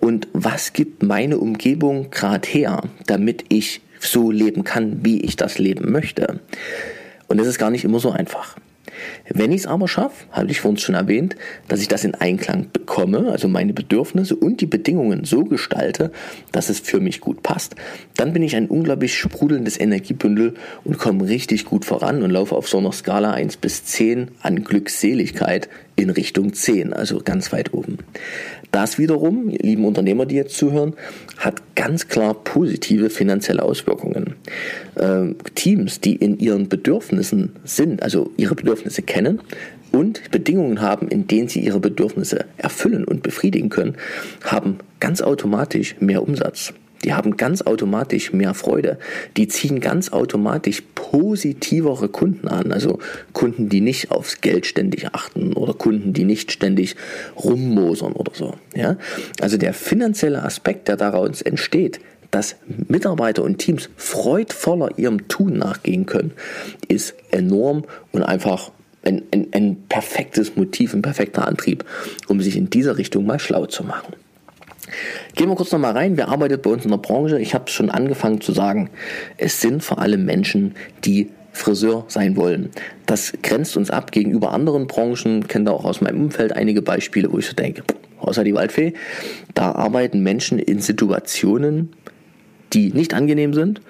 und 0.01 0.29
was 0.33 0.73
gibt 0.73 1.03
meine 1.03 1.39
Umgebung 1.39 2.11
gerade 2.11 2.49
her, 2.49 2.83
damit 3.07 3.45
ich 3.49 3.83
so 4.01 4.31
leben 4.31 4.65
kann, 4.65 5.05
wie 5.05 5.21
ich 5.21 5.37
das 5.37 5.59
leben 5.59 5.93
möchte. 5.93 6.41
Und 7.29 7.39
das 7.39 7.47
ist 7.47 7.59
gar 7.59 7.71
nicht 7.71 7.85
immer 7.85 8.01
so 8.01 8.11
einfach. 8.11 8.57
Wenn 9.29 9.53
ich 9.53 9.63
es 9.63 9.67
aber 9.67 9.89
schaffe, 9.89 10.27
hatte 10.31 10.51
ich 10.51 10.61
vorhin 10.61 10.79
schon 10.79 10.95
erwähnt, 10.95 11.37
dass 11.69 11.81
ich 11.81 11.89
das 11.89 12.05
in 12.05 12.15
Einklang 12.15 12.67
bekomme, 12.73 13.31
also 13.31 13.49
meine 13.49 13.73
Bedürfnisse 13.73 14.37
und 14.37 14.61
die 14.61 14.67
Bedingungen 14.67 15.25
so 15.25 15.45
gestalte, 15.45 16.13
dass 16.53 16.69
es 16.69 16.81
für 16.81 17.01
mich 17.01 17.21
gut 17.21 17.43
passt, 17.43 17.75
dann 18.17 18.33
bin 18.33 18.43
ich 18.43 18.57
ein 18.57 18.69
unglaublich 18.69 19.17
sprudelndes 19.17 19.79
Energiebündel 19.79 20.55
und 20.85 20.99
komme 20.99 21.27
richtig 21.29 21.65
gut 21.65 21.85
voran 21.85 22.23
und 22.23 22.31
laufe 22.31 22.55
auf 22.55 22.69
so 22.69 22.79
einer 22.79 22.93
Skala 22.93 23.33
1 23.33 23.57
bis 23.59 23.85
10 23.85 24.31
an 24.41 24.65
Glückseligkeit 24.65 25.69
in 25.97 26.11
Richtung 26.11 26.53
10, 26.53 26.93
also 26.93 27.21
ganz 27.25 27.53
weit 27.53 27.73
oben. 27.73 27.99
Das 28.73 28.99
wiederum, 28.99 29.49
lieben 29.49 29.85
Unternehmer, 29.85 30.27
die 30.27 30.35
jetzt 30.35 30.57
zuhören, 30.57 30.95
hat 31.37 31.63
ganz 31.77 32.09
klar 32.09 32.35
positive 32.35 33.11
finanzielle 33.11 33.63
Auswirkungen. 33.63 34.34
Ähm, 34.99 35.37
Teams, 35.55 36.01
die 36.01 36.17
in 36.17 36.39
ihren 36.39 36.69
Bedürfnissen 36.69 37.53
sind, 37.65 38.03
also 38.03 38.31
ihre 38.37 38.55
Bedürfnisse 38.55 39.03
kennen 39.03 39.41
und 39.93 40.31
Bedingungen 40.31 40.81
haben, 40.81 41.09
in 41.09 41.27
denen 41.27 41.49
sie 41.49 41.61
ihre 41.61 41.81
Bedürfnisse 41.81 42.45
erfüllen 42.57 43.05
und 43.05 43.23
befriedigen 43.23 43.71
können, 43.71 43.97
haben 44.43 44.79
ganz 45.01 45.23
automatisch 45.23 45.97
mehr 46.01 46.23
Umsatz. 46.23 46.75
Die 47.05 47.13
haben 47.13 47.37
ganz 47.37 47.61
automatisch 47.63 48.33
mehr 48.33 48.55
Freude. 48.55 48.99
Die 49.37 49.47
ziehen 49.47 49.81
ganz 49.81 50.11
automatisch 50.11 50.83
positivere 50.95 52.09
Kunden 52.09 52.49
an. 52.49 52.73
Also 52.73 52.99
Kunden, 53.35 53.69
die 53.69 53.83
nicht 53.83 54.11
aufs 54.11 54.41
Geld 54.41 54.65
ständig 54.65 55.09
achten 55.13 55.53
oder 55.53 55.75
Kunden, 55.75 56.15
die 56.15 56.25
nicht 56.25 56.51
ständig 56.51 56.97
rummosern 57.37 58.15
oder 58.15 58.33
so. 58.35 58.55
Ja? 58.75 58.97
Also 59.41 59.59
der 59.59 59.75
finanzielle 59.75 60.43
Aspekt, 60.43 60.89
der 60.89 60.97
daraus 60.97 61.43
entsteht, 61.43 62.01
dass 62.35 62.57
Mitarbeiter 62.67 63.45
und 63.45 63.59
Teams 63.59 63.89
freudvoller 63.97 64.99
ihrem 64.99 65.29
Tun 65.29 65.57
nachgehen 65.57 66.05
können, 66.05 66.33
ist 66.89 67.15
enorm 67.31 67.85
und 68.11 68.25
einfach 68.25 68.73
ein, 69.05 69.23
ein, 69.31 69.47
ein 69.53 69.77
perfektes 69.89 70.57
Motiv, 70.57 70.95
ein 70.95 71.03
perfekter 71.03 71.47
Antrieb, 71.47 71.85
um 72.27 72.41
sich 72.41 72.57
in 72.57 72.71
dieser 72.71 72.99
Richtung 72.99 73.25
mal 73.25 73.39
schlau 73.39 73.67
zu 73.67 73.85
machen. 73.85 74.15
Gehen 75.37 75.49
wir 75.49 75.55
kurz 75.55 75.71
nochmal 75.71 75.93
rein. 75.93 76.17
Wer 76.17 76.27
arbeitet 76.27 76.63
bei 76.63 76.71
uns 76.71 76.85
in 76.85 76.91
der 76.91 76.99
Branche? 76.99 77.39
Ich 77.39 77.55
habe 77.55 77.71
schon 77.71 77.89
angefangen 77.89 78.41
zu 78.41 78.51
sagen, 78.51 78.91
es 79.37 79.61
sind 79.61 79.85
vor 79.85 80.01
allem 80.01 80.25
Menschen, 80.25 80.75
die 81.05 81.31
Friseur 81.53 82.05
sein 82.09 82.35
wollen. 82.35 82.71
Das 83.07 83.33
grenzt 83.45 83.77
uns 83.77 83.91
ab 83.91 84.11
gegenüber 84.11 84.53
anderen 84.53 84.89
Branchen. 84.89 85.43
Ich 85.43 85.49
kenne 85.49 85.67
da 85.67 85.71
auch 85.71 85.85
aus 85.85 86.01
meinem 86.01 86.21
Umfeld 86.21 86.53
einige 86.53 86.83
Beispiele, 86.83 87.33
wo 87.33 87.39
ich 87.39 87.47
so 87.47 87.55
denke, 87.55 87.85
außer 88.19 88.43
die 88.43 88.55
Waldfee, 88.55 88.95
da 89.55 89.71
arbeiten 89.71 90.25
Menschen 90.25 90.59
in 90.59 90.81
Situationen, 90.81 91.91
die 92.75 92.93
nicht 92.93 93.15
angenehm 93.15 93.55
sind 93.55 93.81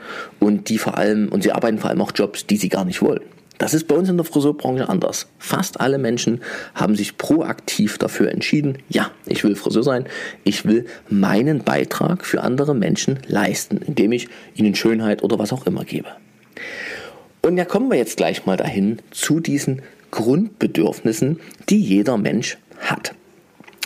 und 0.40 0.68
die 0.68 0.78
vor 0.78 0.96
allem, 0.98 1.28
und 1.28 1.42
sie 1.42 1.52
arbeiten 1.52 1.78
vor 1.78 1.90
allem 1.90 2.00
auch 2.00 2.12
Jobs, 2.14 2.46
die 2.46 2.56
sie 2.56 2.68
gar 2.68 2.84
nicht 2.84 3.02
wollen. 3.02 3.22
Das 3.58 3.72
ist 3.72 3.86
bei 3.86 3.94
uns 3.94 4.08
in 4.08 4.16
der 4.16 4.24
Friseurbranche 4.24 4.88
anders. 4.88 5.28
Fast 5.38 5.80
alle 5.80 5.98
Menschen 5.98 6.40
haben 6.74 6.96
sich 6.96 7.16
proaktiv 7.16 7.98
dafür 7.98 8.30
entschieden, 8.30 8.78
ja, 8.88 9.10
ich 9.26 9.44
will 9.44 9.54
Friseur 9.54 9.84
sein, 9.84 10.06
ich 10.42 10.64
will 10.64 10.86
meinen 11.08 11.62
Beitrag 11.62 12.26
für 12.26 12.42
andere 12.42 12.74
Menschen 12.74 13.20
leisten, 13.28 13.78
indem 13.78 14.12
ich 14.12 14.28
ihnen 14.54 14.74
Schönheit 14.74 15.22
oder 15.22 15.38
was 15.38 15.52
auch 15.52 15.66
immer 15.66 15.84
gebe. 15.84 16.08
Und 17.42 17.56
da 17.56 17.64
kommen 17.64 17.90
wir 17.90 17.98
jetzt 17.98 18.16
gleich 18.16 18.44
mal 18.44 18.56
dahin 18.56 18.98
zu 19.10 19.38
diesen 19.38 19.82
Grundbedürfnissen, 20.10 21.38
die 21.68 21.80
jeder 21.80 22.16
Mensch 22.16 22.58
hat. 22.80 23.14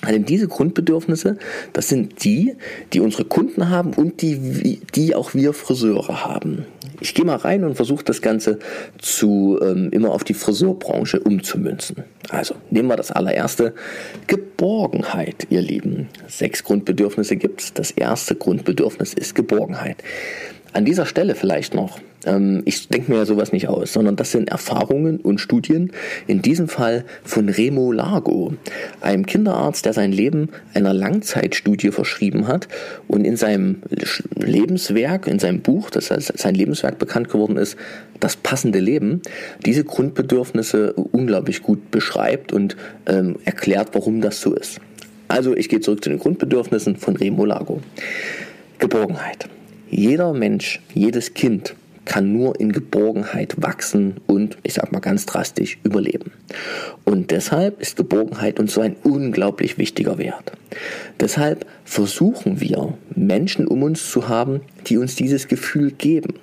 Also 0.09 0.21
diese 0.21 0.49
Grundbedürfnisse, 0.49 1.37
das 1.75 1.91
sind 1.91 2.25
die, 2.25 2.57
die 2.95 3.01
unsere 3.01 3.27
Kunden 3.27 3.69
haben 3.69 3.93
und 3.93 4.23
die, 4.23 4.81
die 4.95 5.15
auch 5.15 5.35
wir 5.35 5.53
Friseure 5.53 6.25
haben. 6.25 6.65
Ich 6.99 7.13
gehe 7.13 7.27
mal 7.27 7.37
rein 7.37 7.63
und 7.63 7.75
versuche 7.75 8.05
das 8.05 8.23
Ganze 8.23 8.59
zu 8.97 9.59
ähm, 9.61 9.91
immer 9.93 10.13
auf 10.13 10.25
die 10.25 10.33
Friseurbranche 10.33 11.21
umzumünzen. 11.21 12.05
Also 12.31 12.55
nehmen 12.71 12.89
wir 12.89 12.97
das 12.97 13.13
allererste. 13.13 13.75
Geborgenheit, 14.27 15.47
ihr 15.51 15.61
Lieben. 15.61 16.09
Sechs 16.27 16.65
Grundbedürfnisse 16.65 17.37
gibt 17.37 17.61
es. 17.61 17.75
Das 17.75 17.91
erste 17.91 18.35
Grundbedürfnis 18.35 19.13
ist 19.13 19.35
Geborgenheit. 19.35 19.99
An 20.73 20.87
dieser 20.87 21.05
Stelle 21.05 21.35
vielleicht 21.35 21.75
noch, 21.75 22.01
ähm, 22.25 22.63
ich 22.65 22.89
denke 22.89 23.13
mir 23.13 23.19
ja 23.19 23.27
sowas 23.27 23.53
nicht 23.53 23.69
aus, 23.69 23.93
sondern 23.93 24.17
das 24.17 24.33
sind 24.33 24.51
Erfahrungen 24.51 25.19
und 25.19 25.41
Studien, 25.41 25.93
in 26.27 26.43
diesem 26.43 26.69
Fall 26.69 27.05
von 27.25 27.49
Remo 27.49 27.93
Largo, 27.93 28.55
einem 29.01 29.27
Kinderarzt, 29.27 29.85
der 29.85 29.93
sein 29.93 30.13
Leben 30.13 30.51
einer 30.75 30.95
Langzeitstudie 30.95 31.91
verschrieben 31.91 32.49
hat 32.49 32.69
und 33.07 33.25
in 33.25 33.37
seinem 33.37 33.83
Lebenswerk, 34.35 35.27
in 35.27 35.39
seinem 35.39 35.61
Buch, 35.61 35.91
das 35.91 36.11
als 36.11 36.33
sein 36.35 36.55
Lebenswerk 36.55 36.99
bekannt 36.99 37.29
geworden 37.29 37.57
ist, 37.57 37.77
das 38.21 38.37
passende 38.37 38.81
Leben, 38.81 39.23
diese 39.65 39.85
Grundbedürfnisse 39.85 40.93
unglaublich 40.93 41.63
gut 41.63 41.91
beschreibt 41.91 42.53
und 42.53 42.77
ähm, 43.07 43.37
erklärt, 43.45 43.91
warum 43.93 44.21
das 44.21 44.41
so 44.41 44.55
ist. 44.55 44.81
Also 45.29 45.55
ich 45.55 45.69
gehe 45.69 45.81
zurück 45.81 46.03
zu 46.03 46.11
den 46.11 46.19
Grundbedürfnissen 46.19 46.97
von 46.97 47.15
Remo 47.17 47.45
Largo. 47.45 47.81
Geborgenheit. 48.79 49.49
Jeder 49.91 50.33
Mensch, 50.33 50.81
jedes 50.95 51.35
Kind 51.35 51.75
kann 52.09 52.33
nur 52.33 52.59
in 52.59 52.73
Geborgenheit 52.73 53.61
wachsen 53.63 54.17
und, 54.27 54.57
ich 54.63 54.75
sag 54.75 54.91
mal 54.93 55.01
ganz 55.01 55.27
drastisch, 55.27 55.79
überleben. 55.85 56.33
Und 57.05 57.31
deshalb 57.31 57.81
ist 57.81 57.97
Geborgenheit 57.97 58.59
uns 58.59 58.73
so 58.73 58.81
ein 58.81 58.97
unglaublich 59.05 59.77
wichtiger 59.77 60.17
Wert. 60.17 60.53
Deshalb 61.21 61.67
versuchen 61.85 62.61
wir, 62.61 62.95
Menschen 63.15 63.69
um 63.69 63.83
uns 63.83 64.11
zu 64.11 64.27
haben, 64.27 64.63
die 64.87 64.97
uns 64.97 65.17
dieses 65.17 65.49
Gefühl 65.49 65.93
geben. 65.93 66.35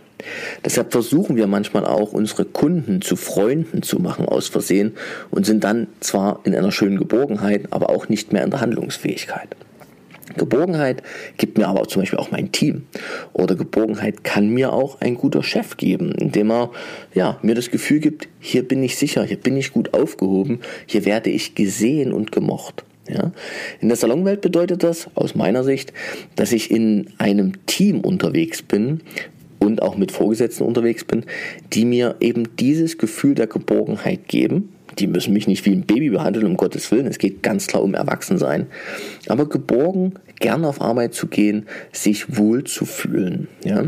Deshalb 0.64 0.92
versuchen 0.92 1.36
wir 1.36 1.48
manchmal 1.48 1.86
auch, 1.86 2.14
unsere 2.14 2.46
Kunden 2.46 3.02
zu 3.02 3.16
Freunden 3.16 3.82
zu 3.82 4.00
machen 4.00 4.28
aus 4.28 4.48
Versehen 4.48 4.94
und 5.32 5.46
sind 5.46 5.64
dann 5.64 5.88
zwar 6.00 6.42
in 6.44 6.56
einer 6.56 6.72
schönen 6.72 6.98
Geborgenheit, 6.98 7.68
aber 7.72 7.90
auch 7.90 8.08
nicht 8.08 8.32
mehr 8.32 8.44
in 8.44 8.52
der 8.52 8.62
Handlungsfähigkeit. 8.62 9.56
Geborgenheit 10.38 11.04
gibt 11.38 11.58
mir 11.58 11.68
aber 11.68 11.88
zum 11.88 12.02
Beispiel 12.02 12.20
auch 12.20 12.32
mein 12.32 12.52
Team. 12.52 12.84
Oder 13.34 13.56
Geborgenheit 13.56 14.24
kann 14.24 14.50
mir 14.50 14.74
auch 14.74 15.00
ein 15.02 15.16
guter 15.16 15.44
Chef 15.44 15.78
geben, 15.78 16.12
indem 16.14 16.52
er 16.52 16.72
ja, 17.14 17.38
mir 17.42 17.56
das 17.56 17.72
Gefühl 17.72 18.00
gibt, 18.00 18.28
hier 18.40 18.68
bin 18.68 18.84
ich 18.84 18.98
sicher, 18.98 19.24
hier 19.24 19.38
bin 19.38 19.56
ich 19.56 19.72
gut 19.72 19.94
aufgehoben, 19.94 20.60
hier 20.88 21.06
werde 21.06 21.30
ich 21.30 21.56
gesehen 21.56 22.12
und 22.12 22.32
gemocht. 22.32 22.84
Ja? 23.08 23.32
In 23.80 23.90
der 23.90 23.98
Salonwelt 23.98 24.42
bedeutet 24.42 24.84
das 24.84 25.08
aus 25.16 25.36
meiner 25.36 25.64
Sicht, 25.64 25.94
dass 26.36 26.52
ich 26.52 26.72
in 26.72 27.08
einem 27.18 27.66
Team 27.66 28.02
unterwegs 28.02 28.62
bin 28.62 29.02
und 29.60 29.82
auch 29.82 29.96
mit 29.98 30.12
Vorgesetzten 30.12 30.64
unterwegs 30.64 31.04
bin, 31.04 31.26
die 31.74 31.86
mir 31.86 32.16
eben 32.20 32.56
dieses 32.58 32.98
Gefühl 32.98 33.36
der 33.36 33.48
Geborgenheit 33.48 34.28
geben 34.28 34.75
die 35.00 35.08
müssen 35.08 35.34
mich 35.34 35.48
nicht 35.48 35.66
wie 35.66 35.72
ein 35.72 35.86
Baby 35.86 36.10
behandeln, 36.10 36.46
um 36.46 36.58
Gottes 36.58 36.92
Willen. 36.92 37.08
Es 37.08 37.18
geht 37.18 37.44
ganz 37.44 37.68
klar 37.68 37.84
um 37.84 37.94
Erwachsensein. 37.94 38.68
Aber 39.28 39.48
geborgen, 39.48 40.14
gern 40.40 40.66
auf 40.66 40.82
Arbeit 40.82 41.14
zu 41.14 41.28
gehen, 41.28 41.68
sich 41.92 42.38
wohl 42.38 42.64
zu 42.64 42.86
fühlen. 42.86 43.48
Ja? 43.64 43.86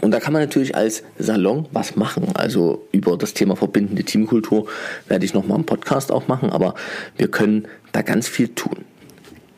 Und 0.00 0.10
da 0.10 0.20
kann 0.20 0.32
man 0.32 0.42
natürlich 0.42 0.74
als 0.74 1.02
Salon 1.18 1.66
was 1.72 1.96
machen. 1.96 2.28
Also 2.34 2.88
über 2.92 3.18
das 3.18 3.34
Thema 3.34 3.56
verbindende 3.56 4.04
Teamkultur 4.04 4.66
werde 5.06 5.24
ich 5.24 5.34
nochmal 5.34 5.56
einen 5.56 5.66
Podcast 5.66 6.10
auch 6.10 6.28
machen, 6.28 6.50
aber 6.50 6.74
wir 7.18 7.28
können 7.28 7.68
da 7.92 8.02
ganz 8.02 8.28
viel 8.28 8.48
tun. 8.48 8.84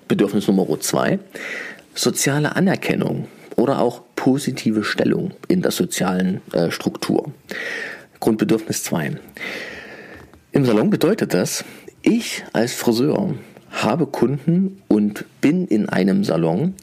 Bedürfnis 0.09 0.49
Nummer 0.49 0.67
zwei, 0.81 1.21
soziale 1.95 2.57
Anerkennung 2.57 3.29
oder 3.57 3.79
auch 3.79 4.03
positive 4.17 4.83
Stellung 4.83 5.33
in 5.47 5.63
der 5.63 5.71
sozialen 5.71 6.41
äh, 6.53 6.71
Struktur. 6.71 7.33
Grundbedürfnis 8.19 8.83
zwei. 8.83 9.13
Im 10.55 10.65
Salon 10.65 10.89
bedeutet 10.89 11.35
das, 11.35 11.65
ich 12.03 12.45
als 12.53 12.75
Friseur 12.75 13.35
habe 13.73 14.07
Kunden 14.07 14.81
und 14.87 15.25
bin 15.41 15.67
in 15.67 15.89
einem 15.89 16.23
Salon, 16.23 16.75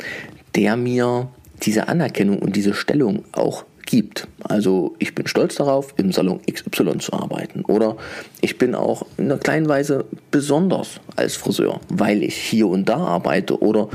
der 0.55 0.75
mir 0.75 1.29
diese 1.63 1.87
Anerkennung 1.87 2.39
und 2.39 2.57
diese 2.57 2.73
Stellung 2.73 3.23
auch 3.31 3.63
gibt. 3.85 4.27
Also 4.43 4.97
ich 4.99 5.15
bin 5.15 5.25
stolz 5.25 5.55
darauf, 5.55 5.93
im 5.95 6.11
Salon 6.11 6.41
XY 6.51 6.97
zu 6.97 7.13
arbeiten. 7.13 7.63
Oder 7.63 7.95
ich 8.41 8.57
bin 8.57 8.75
auch 8.75 9.05
in 9.15 9.31
einer 9.31 9.37
kleinen 9.37 9.69
Weise 9.69 10.03
besonders 10.31 10.99
als 11.15 11.37
Friseur, 11.37 11.79
weil 11.87 12.23
ich 12.23 12.35
hier 12.35 12.67
und 12.67 12.89
da 12.89 12.97
arbeite 12.97 13.57
oder 13.61 13.87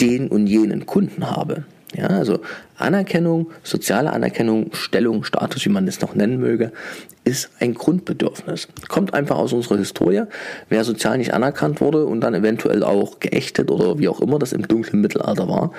den 0.00 0.28
und 0.28 0.46
jenen 0.46 0.86
Kunden 0.86 1.30
habe. 1.30 1.64
Ja, 1.94 2.08
also 2.08 2.40
Anerkennung, 2.76 3.50
soziale 3.62 4.12
Anerkennung, 4.12 4.70
Stellung, 4.74 5.24
Status, 5.24 5.64
wie 5.64 5.70
man 5.70 5.88
es 5.88 6.00
noch 6.00 6.14
nennen 6.14 6.38
möge, 6.38 6.72
ist 7.24 7.50
ein 7.60 7.74
Grundbedürfnis. 7.74 8.68
Kommt 8.88 9.14
einfach 9.14 9.36
aus 9.36 9.52
unserer 9.52 9.78
Historie. 9.78 10.24
Wer 10.68 10.84
sozial 10.84 11.18
nicht 11.18 11.32
anerkannt 11.32 11.80
wurde 11.80 12.04
und 12.04 12.20
dann 12.20 12.34
eventuell 12.34 12.82
auch 12.82 13.20
geächtet 13.20 13.70
oder 13.70 13.98
wie 13.98 14.08
auch 14.08 14.20
immer 14.20 14.38
das 14.38 14.52
im 14.52 14.66
dunklen 14.66 15.00
Mittelalter 15.00 15.48
war, 15.48 15.72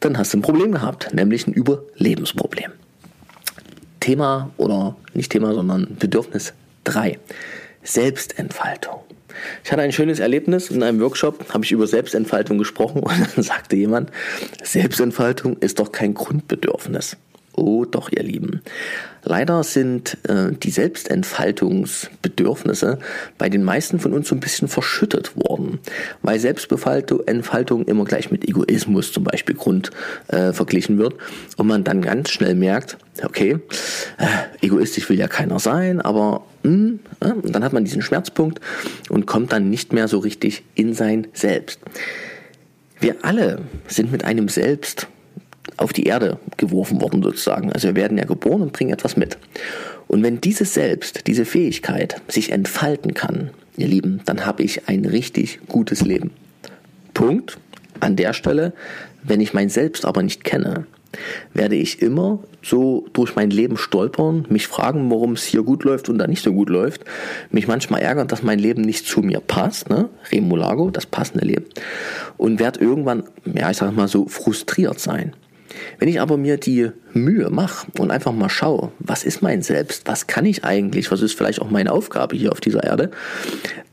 dann 0.00 0.16
hast 0.18 0.32
du 0.32 0.38
ein 0.38 0.42
Problem 0.42 0.72
gehabt, 0.72 1.12
nämlich 1.12 1.46
ein 1.46 1.52
Überlebensproblem. 1.52 2.72
Thema 4.00 4.50
oder 4.56 4.96
nicht 5.14 5.30
Thema, 5.30 5.52
sondern 5.52 5.96
Bedürfnis 5.98 6.54
3. 6.84 7.18
Selbstentfaltung. 7.82 9.00
Ich 9.64 9.72
hatte 9.72 9.82
ein 9.82 9.92
schönes 9.92 10.18
Erlebnis 10.18 10.70
in 10.70 10.82
einem 10.82 11.00
Workshop, 11.00 11.52
habe 11.52 11.64
ich 11.64 11.72
über 11.72 11.86
Selbstentfaltung 11.86 12.58
gesprochen 12.58 13.00
und 13.02 13.36
dann 13.36 13.44
sagte 13.44 13.76
jemand, 13.76 14.10
Selbstentfaltung 14.62 15.56
ist 15.58 15.78
doch 15.78 15.92
kein 15.92 16.14
Grundbedürfnis. 16.14 17.16
Oh 17.60 17.84
doch, 17.84 18.10
ihr 18.10 18.22
Lieben. 18.22 18.62
Leider 19.22 19.62
sind 19.64 20.16
äh, 20.26 20.52
die 20.52 20.70
Selbstentfaltungsbedürfnisse 20.70 22.98
bei 23.36 23.50
den 23.50 23.64
meisten 23.64 24.00
von 24.00 24.14
uns 24.14 24.28
so 24.28 24.34
ein 24.34 24.40
bisschen 24.40 24.68
verschüttet 24.68 25.36
worden, 25.36 25.78
weil 26.22 26.38
Selbstentfaltung 26.38 27.84
immer 27.84 28.04
gleich 28.04 28.30
mit 28.30 28.48
Egoismus 28.48 29.12
zum 29.12 29.24
Beispiel 29.24 29.56
Grund 29.56 29.90
äh, 30.28 30.54
verglichen 30.54 30.96
wird 30.98 31.16
und 31.56 31.66
man 31.66 31.84
dann 31.84 32.00
ganz 32.02 32.30
schnell 32.30 32.54
merkt, 32.54 32.96
okay, 33.22 33.58
äh, 34.16 34.24
egoistisch 34.64 35.10
will 35.10 35.18
ja 35.18 35.28
keiner 35.28 35.58
sein, 35.58 36.00
aber 36.00 36.46
und 36.62 37.00
dann 37.20 37.64
hat 37.64 37.72
man 37.72 37.84
diesen 37.84 38.02
Schmerzpunkt 38.02 38.60
und 39.08 39.26
kommt 39.26 39.52
dann 39.52 39.70
nicht 39.70 39.92
mehr 39.92 40.08
so 40.08 40.18
richtig 40.18 40.62
in 40.74 40.94
sein 40.94 41.26
Selbst. 41.32 41.80
Wir 43.00 43.16
alle 43.22 43.62
sind 43.86 44.12
mit 44.12 44.24
einem 44.24 44.48
Selbst 44.48 45.08
auf 45.76 45.92
die 45.92 46.04
Erde 46.04 46.38
geworfen 46.58 47.00
worden 47.00 47.22
sozusagen. 47.22 47.72
Also 47.72 47.88
wir 47.88 47.96
werden 47.96 48.18
ja 48.18 48.24
geboren 48.24 48.60
und 48.60 48.72
bringen 48.72 48.92
etwas 48.92 49.16
mit. 49.16 49.38
Und 50.08 50.22
wenn 50.22 50.40
dieses 50.40 50.74
Selbst, 50.74 51.26
diese 51.26 51.44
Fähigkeit 51.44 52.20
sich 52.28 52.52
entfalten 52.52 53.14
kann, 53.14 53.50
ihr 53.76 53.88
Lieben, 53.88 54.20
dann 54.26 54.44
habe 54.44 54.62
ich 54.62 54.88
ein 54.88 55.04
richtig 55.04 55.60
gutes 55.68 56.02
Leben. 56.02 56.32
Punkt. 57.14 57.58
An 58.00 58.16
der 58.16 58.32
Stelle, 58.32 58.72
wenn 59.22 59.40
ich 59.40 59.52
mein 59.52 59.68
Selbst 59.68 60.04
aber 60.04 60.22
nicht 60.22 60.42
kenne, 60.44 60.86
werde 61.54 61.76
ich 61.76 62.02
immer 62.02 62.40
so 62.62 63.06
durch 63.12 63.36
mein 63.36 63.50
Leben 63.50 63.76
stolpern, 63.76 64.46
mich 64.48 64.66
fragen, 64.66 65.10
warum 65.10 65.32
es 65.32 65.44
hier 65.44 65.62
gut 65.62 65.84
läuft 65.84 66.08
und 66.08 66.18
da 66.18 66.26
nicht 66.26 66.42
so 66.42 66.52
gut 66.52 66.68
läuft, 66.68 67.04
mich 67.50 67.66
manchmal 67.66 68.02
ärgern, 68.02 68.28
dass 68.28 68.42
mein 68.42 68.58
Leben 68.58 68.82
nicht 68.82 69.06
zu 69.06 69.20
mir 69.20 69.40
passt, 69.40 69.88
ne? 69.88 70.08
Remulago, 70.30 70.90
das 70.90 71.06
passende 71.06 71.44
Leben, 71.44 71.66
und 72.36 72.60
werde 72.60 72.80
irgendwann, 72.80 73.24
ja, 73.44 73.70
ich 73.70 73.78
sag 73.78 73.94
mal 73.94 74.08
so, 74.08 74.26
frustriert 74.26 75.00
sein. 75.00 75.34
Wenn 75.98 76.08
ich 76.08 76.20
aber 76.20 76.36
mir 76.36 76.56
die 76.56 76.90
Mühe 77.12 77.50
mache 77.50 77.86
und 77.98 78.10
einfach 78.10 78.32
mal 78.32 78.48
schaue, 78.48 78.92
was 78.98 79.24
ist 79.24 79.42
mein 79.42 79.62
Selbst, 79.62 80.06
was 80.06 80.26
kann 80.26 80.44
ich 80.44 80.64
eigentlich, 80.64 81.10
was 81.10 81.22
ist 81.22 81.36
vielleicht 81.36 81.60
auch 81.60 81.70
meine 81.70 81.92
Aufgabe 81.92 82.36
hier 82.36 82.52
auf 82.52 82.60
dieser 82.60 82.84
Erde, 82.84 83.10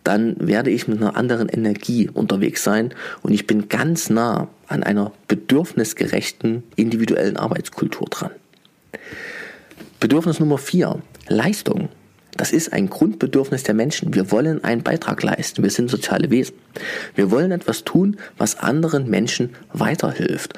dann 0.04 0.36
werde 0.40 0.70
ich 0.70 0.88
mit 0.88 1.02
einer 1.02 1.18
anderen 1.18 1.50
Energie 1.50 2.10
unterwegs 2.10 2.64
sein 2.64 2.94
und 3.24 3.34
ich 3.34 3.46
bin 3.46 3.68
ganz 3.70 4.10
nah 4.10 4.48
an 4.68 4.84
einer 4.84 5.12
bedürfnisgerechten 5.28 6.64
individuellen 6.76 7.38
Arbeitskultur 7.38 8.08
dran. 8.10 8.32
Bedürfnis 10.00 10.40
Nummer 10.40 10.58
vier, 10.58 11.02
Leistung. 11.28 11.90
Das 12.38 12.52
ist 12.52 12.72
ein 12.72 12.90
Grundbedürfnis 12.90 13.64
der 13.64 13.74
Menschen. 13.74 14.14
Wir 14.14 14.32
wollen 14.32 14.64
einen 14.64 14.84
Beitrag 14.84 15.22
leisten. 15.24 15.64
Wir 15.64 15.72
sind 15.72 15.90
soziale 15.90 16.30
Wesen. 16.30 16.56
Wir 17.16 17.32
wollen 17.32 17.52
etwas 17.52 17.84
tun, 17.84 18.18
was 18.38 18.60
anderen 18.60 19.10
Menschen 19.10 19.56
weiterhilft. 19.74 20.54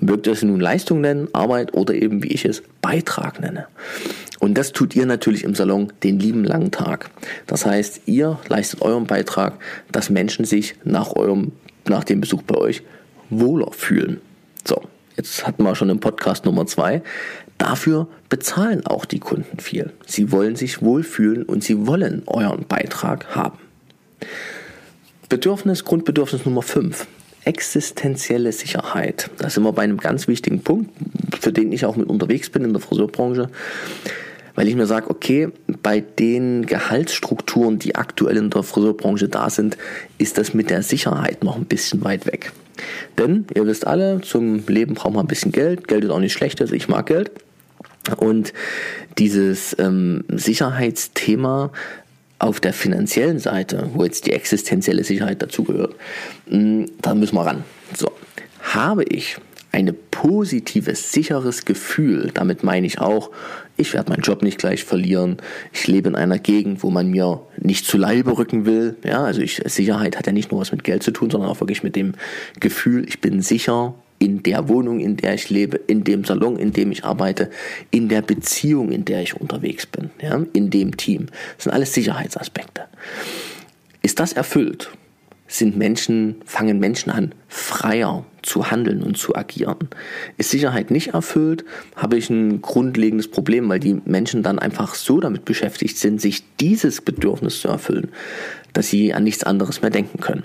Mögt 0.00 0.26
es 0.26 0.42
nun 0.42 0.60
Leistung 0.60 1.00
nennen, 1.00 1.28
Arbeit 1.32 1.72
oder 1.72 1.94
eben, 1.94 2.22
wie 2.22 2.28
ich 2.28 2.44
es, 2.44 2.62
Beitrag 2.82 3.40
nenne. 3.40 3.66
Und 4.38 4.58
das 4.58 4.72
tut 4.72 4.94
ihr 4.94 5.06
natürlich 5.06 5.44
im 5.44 5.54
Salon 5.54 5.90
den 6.02 6.20
lieben 6.20 6.44
langen 6.44 6.70
Tag. 6.70 7.08
Das 7.46 7.64
heißt, 7.64 8.02
ihr 8.04 8.38
leistet 8.48 8.82
euren 8.82 9.06
Beitrag, 9.06 9.54
dass 9.90 10.10
Menschen 10.10 10.44
sich 10.44 10.74
nach 10.84 11.16
eurem, 11.16 11.52
nach 11.88 12.04
dem 12.04 12.20
Besuch 12.20 12.42
bei 12.42 12.58
euch 12.58 12.82
wohler 13.30 13.72
fühlen. 13.72 14.20
So, 14.66 14.82
jetzt 15.16 15.46
hatten 15.46 15.62
wir 15.62 15.74
schon 15.74 15.88
im 15.88 16.00
Podcast 16.00 16.44
Nummer 16.44 16.66
zwei. 16.66 17.02
Dafür 17.58 18.08
bezahlen 18.28 18.84
auch 18.86 19.04
die 19.04 19.20
Kunden 19.20 19.58
viel. 19.58 19.92
Sie 20.06 20.32
wollen 20.32 20.56
sich 20.56 20.82
wohlfühlen 20.82 21.44
und 21.44 21.62
sie 21.62 21.86
wollen 21.86 22.22
euren 22.26 22.66
Beitrag 22.66 23.34
haben. 23.34 23.58
Bedürfnis, 25.28 25.84
Grundbedürfnis 25.84 26.44
Nummer 26.44 26.62
5. 26.62 27.06
Existenzielle 27.44 28.52
Sicherheit. 28.52 29.30
Da 29.38 29.50
sind 29.50 29.62
wir 29.64 29.72
bei 29.72 29.82
einem 29.82 29.98
ganz 29.98 30.28
wichtigen 30.28 30.62
Punkt, 30.62 30.90
für 31.40 31.52
den 31.52 31.72
ich 31.72 31.84
auch 31.84 31.96
mit 31.96 32.08
unterwegs 32.08 32.50
bin 32.50 32.64
in 32.64 32.72
der 32.72 32.80
Friseurbranche. 32.80 33.50
Weil 34.54 34.68
ich 34.68 34.76
mir 34.76 34.86
sage, 34.86 35.10
okay, 35.10 35.48
bei 35.82 36.00
den 36.00 36.66
Gehaltsstrukturen, 36.66 37.78
die 37.78 37.96
aktuell 37.96 38.36
in 38.36 38.50
der 38.50 38.62
Friseurbranche 38.62 39.28
da 39.28 39.50
sind, 39.50 39.76
ist 40.18 40.38
das 40.38 40.54
mit 40.54 40.70
der 40.70 40.82
Sicherheit 40.82 41.42
noch 41.42 41.56
ein 41.56 41.64
bisschen 41.64 42.04
weit 42.04 42.26
weg. 42.26 42.52
Denn 43.18 43.46
ihr 43.54 43.66
wisst 43.66 43.86
alle, 43.86 44.20
zum 44.20 44.66
Leben 44.66 44.94
braucht 44.94 45.14
man 45.14 45.24
ein 45.24 45.28
bisschen 45.28 45.52
Geld. 45.52 45.88
Geld 45.88 46.04
ist 46.04 46.10
auch 46.10 46.18
nicht 46.18 46.32
schlecht, 46.32 46.60
also 46.60 46.74
ich 46.74 46.88
mag 46.88 47.06
Geld. 47.06 47.30
Und 48.16 48.52
dieses 49.18 49.76
ähm, 49.78 50.24
Sicherheitsthema 50.28 51.70
auf 52.38 52.60
der 52.60 52.72
finanziellen 52.72 53.38
Seite, 53.38 53.88
wo 53.94 54.04
jetzt 54.04 54.26
die 54.26 54.32
existenzielle 54.32 55.04
Sicherheit 55.04 55.40
dazugehört, 55.40 55.94
mm, 56.50 56.84
da 57.00 57.14
müssen 57.14 57.36
wir 57.36 57.46
ran. 57.46 57.64
So, 57.96 58.10
habe 58.60 59.04
ich 59.04 59.36
ein 59.74 59.92
positives, 60.12 61.10
sicheres 61.10 61.64
Gefühl, 61.64 62.30
damit 62.32 62.62
meine 62.62 62.86
ich 62.86 63.00
auch, 63.00 63.32
ich 63.76 63.92
werde 63.92 64.10
meinen 64.10 64.22
Job 64.22 64.40
nicht 64.42 64.58
gleich 64.58 64.84
verlieren, 64.84 65.38
ich 65.72 65.88
lebe 65.88 66.08
in 66.08 66.14
einer 66.14 66.38
Gegend, 66.38 66.84
wo 66.84 66.90
man 66.90 67.10
mir 67.10 67.40
nicht 67.56 67.84
zu 67.84 67.98
Leibe 67.98 68.38
rücken 68.38 68.66
will, 68.66 68.94
ja, 69.04 69.24
also 69.24 69.40
ich, 69.40 69.60
Sicherheit 69.66 70.16
hat 70.16 70.28
ja 70.28 70.32
nicht 70.32 70.52
nur 70.52 70.60
was 70.60 70.70
mit 70.70 70.84
Geld 70.84 71.02
zu 71.02 71.10
tun, 71.10 71.28
sondern 71.28 71.50
auch 71.50 71.58
wirklich 71.58 71.82
mit 71.82 71.96
dem 71.96 72.12
Gefühl, 72.60 73.04
ich 73.08 73.20
bin 73.20 73.42
sicher, 73.42 73.94
in 74.20 74.44
der 74.44 74.68
Wohnung, 74.68 75.00
in 75.00 75.16
der 75.16 75.34
ich 75.34 75.50
lebe, 75.50 75.76
in 75.76 76.04
dem 76.04 76.24
Salon, 76.24 76.56
in 76.56 76.72
dem 76.72 76.92
ich 76.92 77.04
arbeite, 77.04 77.50
in 77.90 78.08
der 78.08 78.22
Beziehung, 78.22 78.92
in 78.92 79.04
der 79.04 79.22
ich 79.22 79.34
unterwegs 79.34 79.86
bin, 79.86 80.10
ja, 80.22 80.40
in 80.52 80.70
dem 80.70 80.96
Team. 80.96 81.26
Das 81.56 81.64
sind 81.64 81.72
alles 81.72 81.92
Sicherheitsaspekte. 81.92 82.82
Ist 84.02 84.20
das 84.20 84.32
erfüllt? 84.34 84.92
sind 85.46 85.76
Menschen, 85.76 86.36
fangen 86.44 86.78
Menschen 86.78 87.10
an, 87.10 87.32
freier 87.48 88.24
zu 88.44 88.70
handeln 88.70 89.02
und 89.02 89.16
zu 89.16 89.34
agieren. 89.34 89.88
Ist 90.36 90.50
Sicherheit 90.50 90.90
nicht 90.90 91.08
erfüllt, 91.14 91.64
habe 91.96 92.16
ich 92.16 92.30
ein 92.30 92.62
grundlegendes 92.62 93.28
Problem, 93.28 93.68
weil 93.68 93.80
die 93.80 94.00
Menschen 94.04 94.42
dann 94.42 94.58
einfach 94.58 94.94
so 94.94 95.20
damit 95.20 95.44
beschäftigt 95.44 95.98
sind, 95.98 96.20
sich 96.20 96.44
dieses 96.56 97.00
Bedürfnis 97.00 97.60
zu 97.60 97.68
erfüllen, 97.68 98.10
dass 98.72 98.88
sie 98.88 99.14
an 99.14 99.24
nichts 99.24 99.44
anderes 99.44 99.82
mehr 99.82 99.90
denken 99.90 100.20
können. 100.20 100.44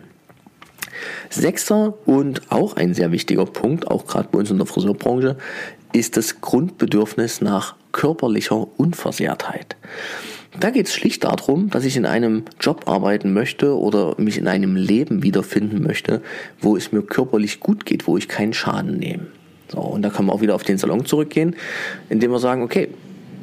Sechster 1.30 1.94
und 2.06 2.52
auch 2.52 2.76
ein 2.76 2.94
sehr 2.94 3.12
wichtiger 3.12 3.46
Punkt, 3.46 3.88
auch 3.88 4.06
gerade 4.06 4.30
bei 4.32 4.40
uns 4.40 4.52
in 4.52 4.58
der 4.58 4.66
Friseurbranche, 4.66 5.38
ist 5.94 6.18
das 6.18 6.42
Grundbedürfnis 6.42 7.42
nach 7.42 7.76
körperlicher 7.92 8.68
Unversehrtheit. 8.78 9.76
Da 10.60 10.72
geht 10.72 10.88
es 10.88 10.94
schlicht 10.94 11.24
darum, 11.24 11.70
dass 11.70 11.86
ich 11.86 11.96
in 11.96 12.06
einem 12.06 12.44
Job 12.60 12.88
arbeiten 12.88 13.34
möchte 13.34 13.78
oder 13.78 14.16
mich 14.18 14.38
in 14.38 14.48
einem 14.48 14.76
Leben 14.76 15.22
wiederfinden 15.22 15.84
möchte, 15.84 16.22
wo 16.60 16.76
es 16.76 16.92
mir 16.92 17.04
körperlich 17.04 17.60
gut 17.60 17.86
geht, 17.86 18.08
wo 18.08 18.18
ich 18.18 18.28
keinen 18.28 18.54
Schaden 18.54 18.98
nehme. 18.98 19.28
So, 19.68 19.80
und 19.80 20.02
da 20.02 20.10
kann 20.10 20.26
man 20.26 20.36
auch 20.36 20.42
wieder 20.42 20.56
auf 20.56 20.64
den 20.64 20.80
Salon 20.80 21.06
zurückgehen, 21.06 21.56
indem 22.10 22.32
wir 22.32 22.40
sagen, 22.40 22.64
okay, 22.64 22.90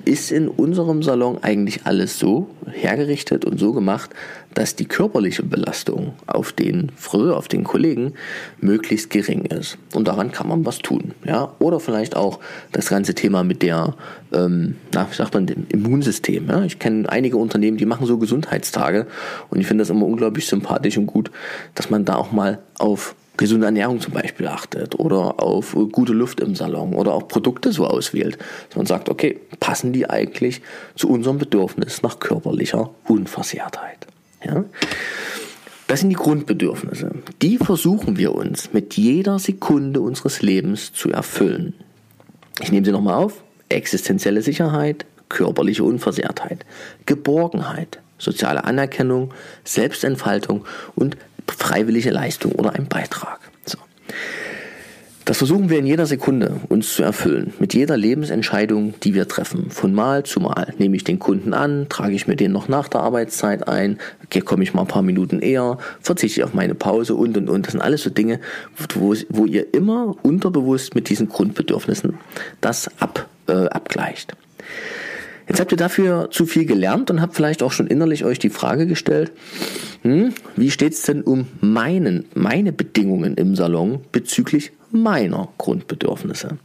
ist 0.06 0.30
in 0.30 0.48
unserem 0.48 1.02
Salon 1.02 1.42
eigentlich 1.42 1.80
alles 1.84 2.18
so 2.18 2.48
hergerichtet 2.70 3.44
und 3.44 3.58
so 3.58 3.72
gemacht, 3.72 4.10
dass 4.54 4.76
die 4.76 4.86
körperliche 4.86 5.42
Belastung 5.42 6.14
auf 6.26 6.52
den 6.52 6.92
Friseur, 6.96 7.36
auf 7.36 7.48
den 7.48 7.64
Kollegen 7.64 8.14
möglichst 8.60 9.10
gering 9.10 9.44
ist. 9.44 9.76
Und 9.94 10.08
daran 10.08 10.30
kann 10.32 10.48
man 10.48 10.64
was 10.64 10.78
tun. 10.78 11.12
Ja? 11.24 11.52
Oder 11.58 11.80
vielleicht 11.80 12.16
auch 12.16 12.38
das 12.72 12.88
ganze 12.88 13.14
Thema 13.14 13.42
mit 13.42 13.62
der, 13.62 13.94
ähm, 14.32 14.76
na, 14.94 15.08
wie 15.10 15.14
sagt 15.14 15.34
man, 15.34 15.46
dem 15.46 15.66
Immunsystem. 15.68 16.48
Ja? 16.48 16.64
Ich 16.64 16.78
kenne 16.78 17.08
einige 17.10 17.36
Unternehmen, 17.36 17.76
die 17.76 17.84
machen 17.84 18.06
so 18.06 18.16
Gesundheitstage 18.16 19.06
und 19.50 19.60
ich 19.60 19.66
finde 19.66 19.82
das 19.82 19.90
immer 19.90 20.06
unglaublich 20.06 20.46
sympathisch 20.46 20.96
und 20.96 21.06
gut, 21.06 21.30
dass 21.74 21.90
man 21.90 22.04
da 22.04 22.14
auch 22.14 22.30
mal 22.30 22.60
auf 22.78 23.16
gesunde 23.36 23.66
Ernährung 23.66 24.00
zum 24.00 24.14
Beispiel 24.14 24.46
achtet 24.48 24.98
oder 24.98 25.42
auf 25.42 25.76
gute 25.92 26.12
Luft 26.12 26.40
im 26.40 26.54
Salon 26.54 26.94
oder 26.94 27.14
auch 27.14 27.28
Produkte 27.28 27.72
so 27.72 27.86
auswählt, 27.86 28.38
dass 28.68 28.76
man 28.76 28.86
sagt, 28.86 29.08
okay, 29.08 29.40
passen 29.60 29.92
die 29.92 30.08
eigentlich 30.08 30.62
zu 30.94 31.08
unserem 31.08 31.38
Bedürfnis 31.38 32.02
nach 32.02 32.18
körperlicher 32.18 32.90
Unversehrtheit? 33.06 34.06
Ja? 34.44 34.64
Das 35.86 36.00
sind 36.00 36.10
die 36.10 36.16
Grundbedürfnisse. 36.16 37.10
Die 37.42 37.58
versuchen 37.58 38.16
wir 38.16 38.34
uns 38.34 38.72
mit 38.72 38.94
jeder 38.96 39.38
Sekunde 39.38 40.00
unseres 40.00 40.42
Lebens 40.42 40.92
zu 40.92 41.10
erfüllen. 41.10 41.74
Ich 42.60 42.72
nehme 42.72 42.84
sie 42.84 42.92
nochmal 42.92 43.14
auf. 43.14 43.42
Existenzielle 43.68 44.42
Sicherheit, 44.42 45.06
körperliche 45.28 45.84
Unversehrtheit, 45.84 46.64
Geborgenheit, 47.04 48.00
soziale 48.18 48.64
Anerkennung, 48.64 49.32
Selbstentfaltung 49.64 50.64
und 50.94 51.16
freiwillige 51.52 52.10
Leistung 52.10 52.52
oder 52.52 52.74
ein 52.74 52.86
Beitrag. 52.86 53.40
So. 53.64 53.78
Das 55.26 55.38
versuchen 55.38 55.70
wir 55.70 55.80
in 55.80 55.86
jeder 55.86 56.06
Sekunde 56.06 56.60
uns 56.68 56.94
zu 56.94 57.02
erfüllen, 57.02 57.52
mit 57.58 57.74
jeder 57.74 57.96
Lebensentscheidung, 57.96 58.94
die 59.02 59.12
wir 59.12 59.26
treffen, 59.26 59.70
von 59.70 59.92
Mal 59.92 60.22
zu 60.22 60.38
Mal. 60.38 60.72
Nehme 60.78 60.94
ich 60.94 61.02
den 61.02 61.18
Kunden 61.18 61.52
an, 61.52 61.88
trage 61.88 62.14
ich 62.14 62.28
mir 62.28 62.36
den 62.36 62.52
noch 62.52 62.68
nach 62.68 62.86
der 62.86 63.00
Arbeitszeit 63.00 63.66
ein, 63.66 63.98
komme 64.44 64.62
ich 64.62 64.72
mal 64.72 64.82
ein 64.82 64.86
paar 64.86 65.02
Minuten 65.02 65.40
eher, 65.40 65.78
verzichte 66.00 66.40
ich 66.40 66.44
auf 66.44 66.54
meine 66.54 66.76
Pause 66.76 67.16
und 67.16 67.36
und 67.36 67.48
und. 67.48 67.66
Das 67.66 67.72
sind 67.72 67.80
alles 67.80 68.04
so 68.04 68.10
Dinge, 68.10 68.38
wo, 68.94 69.14
wo 69.28 69.46
ihr 69.46 69.74
immer 69.74 70.14
unterbewusst 70.22 70.94
mit 70.94 71.08
diesen 71.08 71.28
Grundbedürfnissen 71.28 72.14
das 72.60 72.88
ab, 73.00 73.28
äh, 73.48 73.66
abgleicht. 73.66 74.36
Jetzt 75.48 75.60
habt 75.60 75.70
ihr 75.70 75.78
dafür 75.78 76.28
zu 76.30 76.44
viel 76.44 76.66
gelernt 76.66 77.10
und 77.10 77.20
habt 77.20 77.34
vielleicht 77.34 77.62
auch 77.62 77.70
schon 77.70 77.86
innerlich 77.86 78.24
euch 78.24 78.38
die 78.38 78.50
Frage 78.50 78.86
gestellt, 78.86 79.32
hm, 80.02 80.32
wie 80.56 80.70
steht's 80.70 81.02
denn 81.02 81.22
um 81.22 81.46
meinen, 81.60 82.24
meine 82.34 82.72
Bedingungen 82.72 83.34
im 83.34 83.54
Salon 83.54 84.00
bezüglich 84.10 84.72
meiner 84.90 85.48
Grundbedürfnisse? 85.58 86.58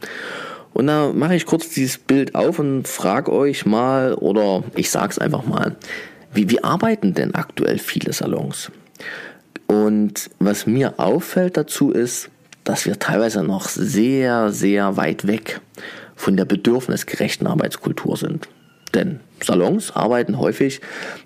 Und 0.72 0.86
da 0.86 1.12
mache 1.12 1.36
ich 1.36 1.46
kurz 1.46 1.68
dieses 1.68 1.98
Bild 1.98 2.34
auf 2.34 2.58
und 2.58 2.88
frage 2.88 3.32
euch 3.32 3.66
mal, 3.66 4.14
oder 4.14 4.64
ich 4.74 4.90
sag's 4.90 5.18
einfach 5.18 5.46
mal, 5.46 5.76
wie, 6.32 6.50
wie 6.50 6.64
arbeiten 6.64 7.14
denn 7.14 7.34
aktuell 7.34 7.78
viele 7.78 8.12
Salons? 8.12 8.72
Und 9.66 10.30
was 10.38 10.66
mir 10.66 10.98
auffällt 10.98 11.56
dazu 11.56 11.90
ist, 11.90 12.30
dass 12.64 12.86
wir 12.86 12.98
teilweise 12.98 13.42
noch 13.42 13.68
sehr, 13.68 14.50
sehr 14.50 14.96
weit 14.96 15.26
weg 15.26 15.60
von 16.16 16.36
der 16.36 16.44
bedürfnisgerechten 16.44 17.46
Arbeitskultur 17.46 18.16
sind. 18.16 18.48
Denn 18.94 19.20
Salons 19.42 19.90
arbeiten 19.94 20.38
häufig 20.38 20.80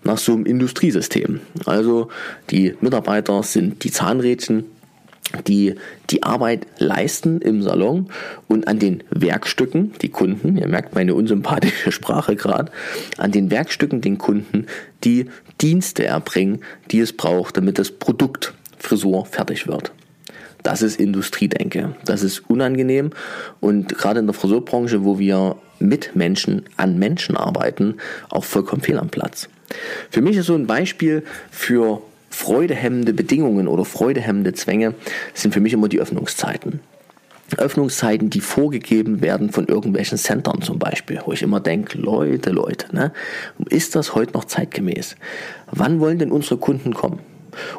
nach 0.05 0.18
so 0.18 0.33
einem 0.33 0.46
Industriesystem. 0.46 1.40
Also 1.64 2.09
die 2.50 2.74
Mitarbeiter 2.81 3.42
sind 3.42 3.85
die 3.85 3.90
Zahnrädchen, 3.90 4.64
die 5.46 5.74
die 6.11 6.22
Arbeit 6.22 6.66
leisten 6.79 7.40
im 7.40 7.62
Salon 7.62 8.09
und 8.46 8.68
an 8.68 8.79
den 8.79 9.02
Werkstücken, 9.11 9.92
die 10.00 10.09
Kunden, 10.09 10.57
ihr 10.57 10.68
merkt 10.68 10.94
meine 10.94 11.14
unsympathische 11.14 11.90
Sprache 11.92 12.37
gerade, 12.37 12.70
an 13.18 13.33
den 13.33 13.50
Werkstücken 13.50 14.00
den 14.00 14.18
Kunden 14.18 14.66
die 15.05 15.26
Dienste 15.61 16.05
erbringen, 16.05 16.61
die 16.90 17.00
es 17.00 17.12
braucht, 17.12 17.57
damit 17.57 17.79
das 17.79 17.90
Produkt 17.90 18.55
Frisur 18.79 19.26
fertig 19.26 19.66
wird. 19.66 19.92
Das 20.66 20.83
ist 20.83 20.98
Industriedenke. 20.98 21.94
Das 22.05 22.24
ist 22.24 22.50
unangenehm 22.50 23.11
und 23.61 23.96
gerade 23.96 24.18
in 24.18 24.26
der 24.26 24.35
Friseurbranche, 24.35 25.05
wo 25.05 25.16
wir 25.16 25.55
mit 25.79 26.16
Menschen 26.16 26.64
an 26.76 26.98
Menschen 26.98 27.37
arbeiten, 27.37 27.98
auch 28.31 28.42
vollkommen 28.42 28.83
fehl 28.83 28.98
am 28.98 29.09
Platz. 29.09 29.48
Für 30.11 30.22
mich 30.22 30.37
ist 30.37 30.46
so 30.46 30.57
ein 30.57 30.66
Beispiel 30.66 31.22
für 31.52 32.02
freudehemmende 32.31 33.12
Bedingungen 33.12 33.68
oder 33.68 33.85
freudehemmende 33.85 34.55
Zwänge 34.55 34.94
sind 35.35 35.55
für 35.55 35.61
mich 35.61 35.72
immer 35.72 35.88
die 35.88 36.00
Öffnungszeiten. 36.00 36.81
Öffnungszeiten, 37.59 38.29
die 38.29 38.40
vorgegeben 38.40 39.20
werden 39.20 39.52
von 39.52 39.68
irgendwelchen 39.68 40.18
Centern 40.18 40.62
zum 40.62 40.81
Beispiel, 40.81 41.20
wo 41.26 41.33
ich 41.33 41.42
immer 41.42 41.61
denke, 41.61 41.96
Leute, 41.96 42.50
Leute, 42.50 42.92
ne, 42.92 43.12
ist 43.68 43.94
das 43.94 44.16
heute 44.16 44.33
noch 44.33 44.46
zeitgemäß? 44.46 45.14
Wann 45.70 46.00
wollen 46.00 46.18
denn 46.18 46.33
unsere 46.33 46.57
Kunden 46.57 46.92
kommen? 46.92 47.20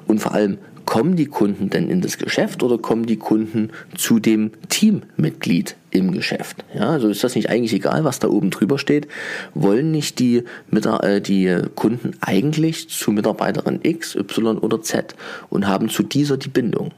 Und 0.07 0.19
vor 0.19 0.31
allem, 0.33 0.57
kommen 0.87 1.17
die 1.17 1.25
Kunden 1.25 1.69
denn 1.69 1.89
in 1.89 1.99
das 1.99 2.17
Geschäft 2.17 2.63
oder 2.63 2.77
kommen 2.77 3.05
die 3.05 3.17
Kunden 3.17 3.71
zu 3.95 4.19
dem 4.19 4.51
Teammitglied 4.69 5.75
im 5.91 6.13
Geschäft? 6.13 6.63
Ja, 6.73 6.91
also 6.91 7.09
ist 7.09 7.25
das 7.25 7.35
nicht 7.35 7.49
eigentlich 7.49 7.73
egal, 7.73 8.05
was 8.05 8.19
da 8.19 8.29
oben 8.29 8.51
drüber 8.51 8.79
steht? 8.79 9.05
Wollen 9.53 9.91
nicht 9.91 10.17
die, 10.17 10.45
äh, 10.71 11.21
die 11.21 11.57
Kunden 11.75 12.13
eigentlich 12.21 12.89
zu 12.89 13.11
Mitarbeiterin 13.11 13.81
X, 13.83 14.15
Y 14.15 14.57
oder 14.57 14.81
Z 14.81 15.13
und 15.49 15.67
haben 15.67 15.89
zu 15.89 16.03
dieser 16.03 16.37
die 16.37 16.47
Bindung? 16.47 16.93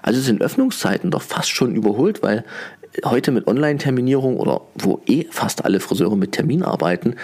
Also 0.00 0.18
sind 0.22 0.40
Öffnungszeiten 0.40 1.10
doch 1.10 1.22
fast 1.22 1.50
schon 1.50 1.74
überholt, 1.74 2.22
weil 2.22 2.44
heute 3.04 3.30
mit 3.30 3.46
Online-Terminierung 3.46 4.38
oder 4.38 4.62
wo 4.74 5.02
eh 5.06 5.26
fast 5.30 5.66
alle 5.66 5.80
Friseure 5.80 6.16
mit 6.16 6.32
Termin 6.32 6.62
arbeiten, 6.62 7.16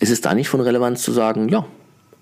ist 0.00 0.10
es 0.10 0.20
da 0.20 0.34
nicht 0.34 0.50
von 0.50 0.60
Relevanz 0.60 1.02
zu 1.02 1.12
sagen, 1.12 1.48
ja, 1.48 1.64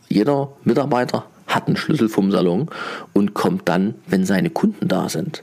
jeder 0.08 0.52
Mitarbeiter 0.62 1.24
hat 1.48 1.66
einen 1.66 1.76
Schlüssel 1.76 2.08
vom 2.08 2.30
Salon 2.30 2.68
und 3.12 3.34
kommt 3.34 3.68
dann, 3.68 3.94
wenn 4.06 4.24
seine 4.24 4.50
Kunden 4.50 4.88
da 4.88 5.08
sind. 5.08 5.42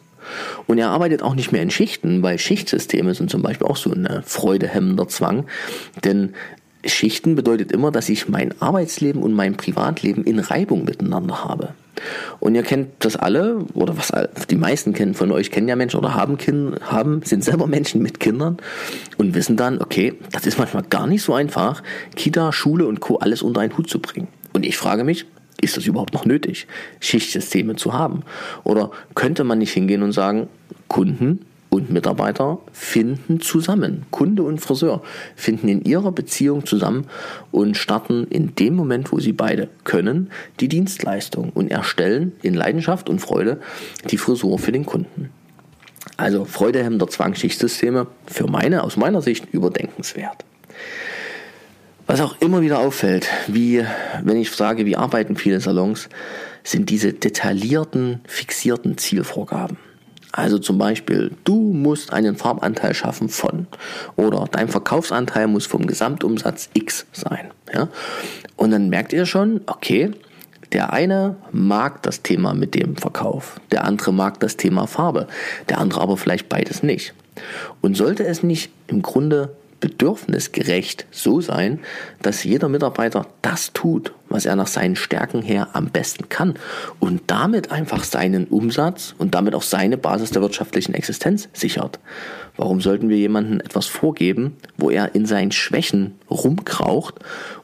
Und 0.67 0.77
er 0.77 0.89
arbeitet 0.89 1.21
auch 1.21 1.35
nicht 1.35 1.51
mehr 1.51 1.61
in 1.61 1.69
Schichten, 1.69 2.23
weil 2.23 2.39
Schichtsysteme 2.39 3.13
sind 3.13 3.29
zum 3.29 3.41
Beispiel 3.41 3.67
auch 3.67 3.77
so 3.77 3.91
ein 3.91 4.07
freudehemmender 4.25 5.07
Zwang. 5.07 5.45
Denn 6.03 6.33
Schichten 6.85 7.35
bedeutet 7.35 7.71
immer, 7.71 7.91
dass 7.91 8.09
ich 8.09 8.29
mein 8.29 8.53
Arbeitsleben 8.61 9.21
und 9.21 9.33
mein 9.33 9.55
Privatleben 9.55 10.23
in 10.23 10.39
Reibung 10.39 10.85
miteinander 10.85 11.43
habe. 11.43 11.69
Und 12.39 12.55
ihr 12.55 12.63
kennt 12.63 12.89
das 12.99 13.15
alle, 13.15 13.59
oder 13.73 13.97
was 13.97 14.11
die 14.49 14.57
meisten 14.57 14.93
kennen 14.93 15.13
von 15.13 15.31
euch, 15.31 15.49
kennen 15.49 15.67
ja 15.67 15.75
Menschen 15.75 15.97
oder 15.97 16.13
haben 16.13 16.37
Kinder, 16.37 16.79
haben, 16.81 17.21
sind 17.23 17.43
selber 17.43 17.67
Menschen 17.67 18.01
mit 18.01 18.19
Kindern 18.19 18.57
und 19.17 19.33
wissen 19.33 19.55
dann, 19.55 19.81
okay, 19.81 20.13
das 20.31 20.45
ist 20.45 20.59
manchmal 20.59 20.83
gar 20.83 21.07
nicht 21.07 21.23
so 21.23 21.33
einfach, 21.33 21.81
Kita, 22.15 22.51
Schule 22.51 22.85
und 22.85 22.99
Co. 22.99 23.17
alles 23.17 23.41
unter 23.41 23.61
einen 23.61 23.77
Hut 23.77 23.89
zu 23.89 23.99
bringen. 23.99 24.27
Und 24.53 24.65
ich 24.65 24.77
frage 24.77 25.03
mich, 25.03 25.25
ist 25.61 25.77
das 25.77 25.85
überhaupt 25.85 26.13
noch 26.13 26.25
nötig, 26.25 26.67
Schichtsysteme 26.99 27.75
zu 27.75 27.93
haben? 27.93 28.23
Oder 28.63 28.91
könnte 29.13 29.43
man 29.43 29.59
nicht 29.59 29.73
hingehen 29.73 30.03
und 30.03 30.11
sagen, 30.11 30.47
Kunden 30.87 31.45
und 31.69 31.89
Mitarbeiter 31.89 32.59
finden 32.71 33.41
zusammen, 33.41 34.05
Kunde 34.09 34.43
und 34.43 34.59
Friseur 34.59 35.01
finden 35.35 35.67
in 35.67 35.83
ihrer 35.83 36.11
Beziehung 36.11 36.65
zusammen 36.65 37.07
und 37.51 37.75
starten 37.75 38.27
in 38.29 38.55
dem 38.55 38.75
Moment, 38.75 39.11
wo 39.11 39.19
sie 39.19 39.33
beide 39.33 39.69
können, 39.83 40.29
die 40.59 40.69
Dienstleistung 40.69 41.49
und 41.49 41.71
erstellen 41.71 42.33
in 42.41 42.53
Leidenschaft 42.53 43.09
und 43.09 43.19
Freude 43.19 43.59
die 44.09 44.17
Frisur 44.17 44.57
für 44.57 44.71
den 44.71 44.85
Kunden. 44.85 45.29
Also 46.17 46.45
freudehemmender 46.45 47.07
Zwangsschichtsysteme 47.07 48.07
für 48.25 48.47
meine, 48.47 48.83
aus 48.83 48.95
meiner 48.95 49.21
Sicht 49.21 49.47
überdenkenswert. 49.51 50.45
Was 52.07 52.21
auch 52.21 52.35
immer 52.39 52.61
wieder 52.61 52.79
auffällt, 52.79 53.27
wie 53.47 53.83
wenn 54.23 54.37
ich 54.37 54.51
sage, 54.51 54.85
wie 54.85 54.95
arbeiten 54.95 55.35
viele 55.35 55.59
Salons, 55.59 56.09
sind 56.63 56.89
diese 56.89 57.13
detaillierten, 57.13 58.21
fixierten 58.27 58.97
Zielvorgaben. 58.97 59.77
Also 60.31 60.59
zum 60.59 60.77
Beispiel, 60.77 61.31
du 61.45 61.55
musst 61.55 62.11
einen 62.11 62.35
Farbanteil 62.35 62.93
schaffen 62.93 63.29
von 63.29 63.67
oder 64.17 64.45
dein 64.51 64.67
Verkaufsanteil 64.67 65.47
muss 65.47 65.65
vom 65.65 65.87
Gesamtumsatz 65.87 66.69
X 66.73 67.05
sein. 67.13 67.51
Ja? 67.73 67.87
Und 68.55 68.71
dann 68.71 68.89
merkt 68.89 69.13
ihr 69.13 69.25
schon, 69.25 69.61
okay, 69.65 70.11
Der 70.75 70.91
eine 70.91 71.37
mag 71.53 72.03
das 72.03 72.21
Thema 72.21 72.53
mit 72.53 72.75
dem 72.75 72.97
Verkauf, 72.97 73.61
der 73.71 73.85
andere 73.85 74.11
mag 74.11 74.41
das 74.41 74.57
Thema 74.57 74.87
Farbe, 74.87 75.27
der 75.69 75.77
andere 75.77 76.01
aber 76.01 76.17
vielleicht 76.17 76.49
beides 76.49 76.83
nicht. 76.83 77.13
Und 77.81 77.95
sollte 77.95 78.25
es 78.25 78.43
nicht 78.43 78.71
im 78.87 79.01
Grunde 79.01 79.55
bedürfnisgerecht 79.85 81.05
so 81.11 81.41
sein, 81.41 81.79
dass 82.23 82.43
jeder 82.43 82.69
Mitarbeiter 82.69 83.27
das 83.43 83.71
tut, 83.71 84.13
was 84.29 84.47
er 84.47 84.55
nach 84.55 84.65
seinen 84.65 84.95
Stärken 84.95 85.43
her 85.43 85.69
am 85.73 85.91
besten 85.91 86.27
kann 86.27 86.55
und 86.99 87.21
damit 87.27 87.69
einfach 87.69 88.03
seinen 88.03 88.45
Umsatz 88.45 89.13
und 89.19 89.35
damit 89.35 89.53
auch 89.53 89.61
seine 89.61 89.97
Basis 89.97 90.31
der 90.31 90.41
wirtschaftlichen 90.41 90.95
Existenz 90.95 91.49
sichert. 91.53 91.99
Warum 92.57 92.81
sollten 92.81 93.09
wir 93.09 93.17
jemandem 93.17 93.59
etwas 93.59 93.85
vorgeben, 93.85 94.57
wo 94.75 94.89
er 94.89 95.13
in 95.13 95.27
seinen 95.27 95.51
Schwächen 95.51 96.15
rumkraucht 96.31 97.13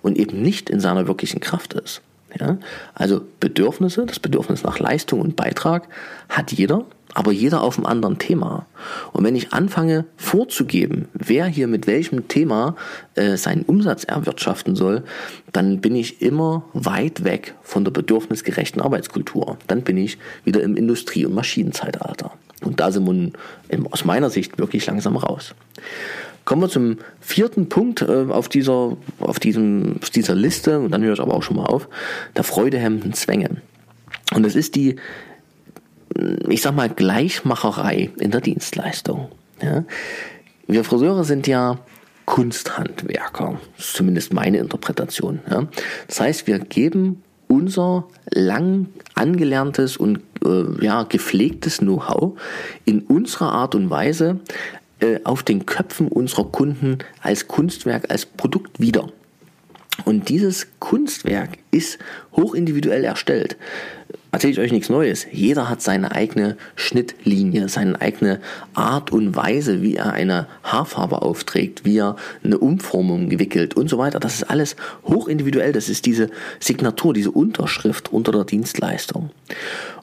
und 0.04 0.16
eben 0.16 0.44
nicht 0.44 0.70
in 0.70 0.80
seiner 0.80 1.08
wirklichen 1.08 1.40
Kraft 1.40 1.74
ist? 1.74 2.04
Ja? 2.40 2.60
Also 2.94 3.22
Bedürfnisse, 3.40 4.06
das 4.06 4.20
Bedürfnis 4.20 4.62
nach 4.62 4.78
Leistung 4.78 5.22
und 5.22 5.36
Beitrag 5.36 5.88
hat 6.30 6.52
jeder 6.52 6.86
aber 7.13 7.32
jeder 7.32 7.62
auf 7.62 7.78
einem 7.78 7.86
anderen 7.86 8.17
Thema. 8.17 8.65
Und 9.12 9.24
wenn 9.24 9.36
ich 9.36 9.54
anfange 9.54 10.06
vorzugeben, 10.15 11.08
wer 11.13 11.45
hier 11.45 11.67
mit 11.67 11.88
welchem 11.88 12.28
Thema 12.28 12.76
äh, 13.15 13.38
seinen 13.38 13.63
Umsatz 13.63 14.04
erwirtschaften 14.04 14.76
soll, 14.76 15.04
dann 15.52 15.82
bin 15.82 15.95
ich 15.95 16.21
immer 16.21 16.63
weit 16.74 17.24
weg 17.24 17.56
von 17.62 17.84
der 17.84 17.91
bedürfnisgerechten 17.91 18.82
Arbeitskultur. 18.82 19.58
Dann 19.67 19.82
bin 19.82 19.97
ich 19.97 20.17
wieder 20.45 20.62
im 20.62 20.78
Industrie- 20.78 21.26
und 21.26 21.36
Maschinenzeitalter. 21.36 22.32
Und 22.63 22.80
da 22.80 22.91
sind 22.91 23.06
wir 23.08 23.32
aus 23.91 24.06
meiner 24.06 24.30
Sicht 24.30 24.58
wirklich 24.58 24.86
langsam 24.86 25.17
raus. 25.17 25.54
Kommen 26.45 26.62
wir 26.62 26.69
zum 26.69 26.97
vierten 27.19 27.69
Punkt 27.69 28.02
äh, 28.02 28.26
auf, 28.30 28.50
dieser, 28.50 28.97
auf, 29.19 29.39
diesem, 29.39 29.97
auf 30.02 30.10
dieser 30.10 30.36
Liste, 30.36 30.80
und 30.80 30.91
dann 30.91 31.04
höre 31.04 31.13
ich 31.13 31.19
aber 31.19 31.36
auch 31.36 31.43
schon 31.43 31.58
mal 31.58 31.65
auf, 31.65 31.88
der 32.36 32.43
freudehemmenden 32.43 33.13
Zwänge. 33.13 33.62
Und 34.34 34.43
das 34.43 34.56
ist 34.56 34.76
die 34.76 34.95
ich 36.50 36.62
sag 36.62 36.76
mal, 36.76 36.89
Gleichmacherei 36.89 38.10
in 38.19 38.32
der 38.32 38.41
Dienstleistung. 38.41 39.30
Ja? 39.62 39.84
Wir 40.67 40.84
Friseure 40.84 41.24
sind 41.24 41.47
ja 41.47 41.80
Kunsthandwerker. 42.26 43.60
Ist 43.78 43.93
zumindest 43.93 44.34
meine 44.34 44.58
Interpretation. 44.58 45.39
Ja? 45.50 45.67
Das 46.08 46.21
heißt, 46.21 46.47
wir 46.47 46.60
geben 46.60 47.24
unser 47.47 48.08
lang 48.30 48.88
angelerntes 49.15 49.97
und 49.97 50.21
äh, 50.45 50.86
ja, 50.86 51.04
gepflegtes 51.04 51.80
Know-how 51.80 52.39
in 52.86 53.02
unserer 53.02 53.52
Art 53.52 53.76
und 53.76 53.89
Weise 53.89 54.39
äh, 55.02 55.19
auf 55.26 55.43
den 55.43 55.65
Köpfen 55.65 56.08
unserer 56.08 56.45
Kunden 56.45 57.00
als 57.21 57.47
Kunstwerk, 57.47 58.10
als 58.10 58.26
Produkt 58.26 58.80
wieder. 58.80 59.10
Und 60.06 60.30
dieses 60.30 60.67
Kunstwerk 60.80 61.58
ist 61.71 62.00
hochindividuell 62.34 63.04
erstellt 63.04 63.58
erzähle 64.32 64.54
ich 64.54 64.60
euch 64.60 64.72
nichts 64.72 64.89
Neues. 64.89 65.28
Jeder 65.32 65.70
hat 65.70 65.82
seine 65.82 66.13
eigene 66.13 66.58
Schnittlinie, 66.76 67.70
seine 67.70 68.00
eigene 68.00 68.39
Art 68.74 69.12
und 69.12 69.36
Weise, 69.36 69.82
wie 69.82 69.96
er 69.96 70.13
eine 70.13 70.48
Haarfarbe 70.63 71.22
aufträgt, 71.22 71.86
wie 71.86 71.98
er 71.98 72.15
eine 72.44 72.58
Umformung 72.58 73.30
gewickelt 73.30 73.76
und 73.76 73.89
so 73.89 73.98
weiter. 73.98 74.20
Das 74.20 74.36
ist 74.36 74.50
alles 74.50 74.76
hochindividuell. 75.06 75.74
Das 75.74 75.89
ist 75.89 76.06
diese 76.06 76.30
Signatur, 76.60 77.13
diese 77.13 77.32
Unterschrift 77.32 78.12
unter 78.12 78.32
der 78.32 78.46
Dienstleistung. 78.46 79.32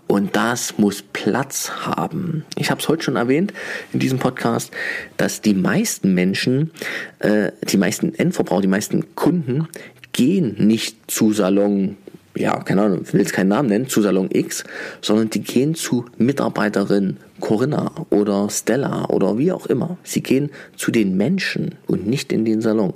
Und 0.07 0.37
das 0.37 0.79
muss 0.79 1.03
Platz 1.03 1.71
haben. 1.71 2.45
Ich 2.57 2.71
habe 2.71 2.81
es 2.81 2.89
heute 2.89 3.03
schon 3.03 3.17
erwähnt 3.17 3.53
in 3.93 4.01
diesem 4.01 4.19
Podcast, 4.19 4.71
dass 5.19 5.43
die 5.43 5.53
meisten 5.53 6.15
Menschen, 6.15 6.71
äh, 7.19 7.53
die 7.71 7.77
meisten 7.77 8.15
Endverbraucher, 8.15 8.63
die 8.63 8.69
meisten 8.69 9.15
Kunden 9.15 9.69
gehen 10.13 10.57
nicht 10.59 11.11
zu 11.11 11.33
Salon 11.35 11.99
ja, 12.39 12.59
keine 12.63 12.83
Ahnung, 12.83 13.03
ich 13.03 13.13
will 13.13 13.21
jetzt 13.21 13.33
keinen 13.33 13.49
Namen 13.49 13.69
nennen, 13.69 13.89
zu 13.89 14.01
Salon 14.01 14.29
X, 14.33 14.65
sondern 15.01 15.31
die 15.31 15.43
gehen 15.43 15.75
zu 15.75 16.05
Mitarbeiterin 16.17 17.19
Corinna 17.41 17.93
oder 18.11 18.49
Stella 18.51 19.07
oder 19.07 19.39
wie 19.39 19.53
auch 19.53 19.67
immer. 19.67 19.99
Sie 20.03 20.23
gehen 20.23 20.51
zu 20.77 20.91
den 20.91 21.17
Menschen 21.17 21.77
und 21.87 22.07
nicht 22.07 22.33
in 22.33 22.45
den 22.45 22.61
Salon. 22.61 22.95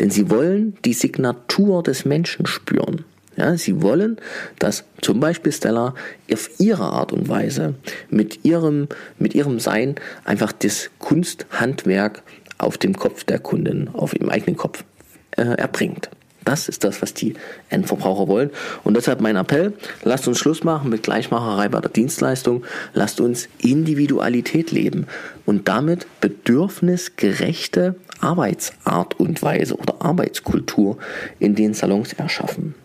Denn 0.00 0.10
sie 0.10 0.30
wollen 0.30 0.76
die 0.84 0.92
Signatur 0.92 1.82
des 1.82 2.04
Menschen 2.04 2.46
spüren. 2.46 3.04
Ja, 3.36 3.56
sie 3.58 3.82
wollen, 3.82 4.16
dass 4.58 4.84
zum 5.02 5.20
Beispiel 5.20 5.52
Stella 5.52 5.94
auf 6.32 6.50
ihre 6.58 6.84
Art 6.84 7.12
und 7.12 7.28
Weise 7.28 7.74
mit 8.08 8.44
ihrem, 8.44 8.88
mit 9.18 9.34
ihrem 9.34 9.60
Sein 9.60 9.96
einfach 10.24 10.52
das 10.52 10.90
Kunsthandwerk 10.98 12.22
auf 12.56 12.78
dem 12.78 12.96
Kopf 12.96 13.24
der 13.24 13.38
Kundin, 13.38 13.90
auf 13.92 14.14
ihrem 14.14 14.30
eigenen 14.30 14.56
Kopf 14.56 14.84
äh, 15.32 15.42
erbringt. 15.42 16.08
Das 16.46 16.68
ist 16.68 16.84
das, 16.84 17.02
was 17.02 17.12
die 17.12 17.34
Endverbraucher 17.70 18.28
wollen. 18.28 18.50
Und 18.84 18.96
deshalb 18.96 19.20
mein 19.20 19.34
Appell, 19.34 19.72
lasst 20.04 20.28
uns 20.28 20.38
Schluss 20.38 20.62
machen 20.62 20.88
mit 20.88 21.02
Gleichmacherei 21.02 21.68
bei 21.68 21.80
der 21.80 21.90
Dienstleistung. 21.90 22.64
Lasst 22.94 23.20
uns 23.20 23.48
Individualität 23.58 24.70
leben 24.70 25.08
und 25.44 25.66
damit 25.66 26.06
bedürfnisgerechte 26.20 27.96
Arbeitsart 28.20 29.18
und 29.18 29.42
Weise 29.42 29.76
oder 29.76 29.96
Arbeitskultur 29.98 30.98
in 31.40 31.56
den 31.56 31.74
Salons 31.74 32.12
erschaffen. 32.12 32.76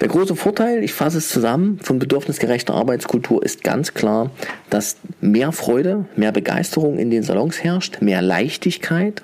Der 0.00 0.08
große 0.08 0.34
Vorteil, 0.34 0.82
ich 0.82 0.94
fasse 0.94 1.18
es 1.18 1.28
zusammen, 1.28 1.78
von 1.82 1.98
bedürfnisgerechter 1.98 2.72
Arbeitskultur 2.72 3.42
ist 3.44 3.62
ganz 3.62 3.92
klar, 3.92 4.30
dass 4.70 4.96
mehr 5.20 5.52
Freude, 5.52 6.06
mehr 6.16 6.32
Begeisterung 6.32 6.98
in 6.98 7.10
den 7.10 7.22
Salons 7.22 7.62
herrscht, 7.62 8.00
mehr 8.00 8.22
Leichtigkeit 8.22 9.22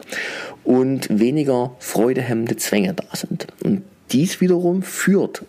und 0.65 1.09
weniger 1.19 1.75
freudehemmende 1.79 2.57
Zwänge 2.57 2.93
da 2.93 3.17
sind. 3.17 3.47
Und 3.65 3.83
dies 4.13 4.43
wiederum 4.43 4.83
führt 4.83 5.45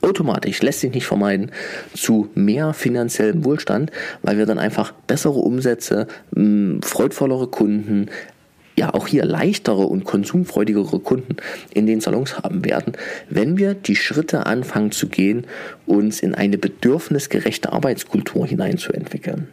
automatisch, 0.00 0.62
lässt 0.62 0.80
sich 0.80 0.94
nicht 0.94 1.06
vermeiden, 1.06 1.50
zu 1.94 2.30
mehr 2.34 2.72
finanziellem 2.72 3.44
Wohlstand, 3.44 3.90
weil 4.22 4.38
wir 4.38 4.46
dann 4.46 4.58
einfach 4.58 4.92
bessere 5.06 5.38
Umsätze, 5.40 6.06
freudvollere 6.80 7.48
Kunden, 7.48 8.08
ja 8.80 8.94
auch 8.94 9.06
hier 9.06 9.24
leichtere 9.24 9.86
und 9.86 10.04
konsumfreudigere 10.04 10.98
Kunden 10.98 11.36
in 11.72 11.86
den 11.86 12.00
Salons 12.00 12.38
haben 12.38 12.64
werden, 12.64 12.94
wenn 13.28 13.58
wir 13.58 13.74
die 13.74 13.94
Schritte 13.94 14.46
anfangen 14.46 14.90
zu 14.90 15.08
gehen, 15.08 15.46
uns 15.86 16.20
in 16.20 16.34
eine 16.34 16.58
bedürfnisgerechte 16.58 17.72
Arbeitskultur 17.72 18.46
hineinzuentwickeln. 18.46 19.48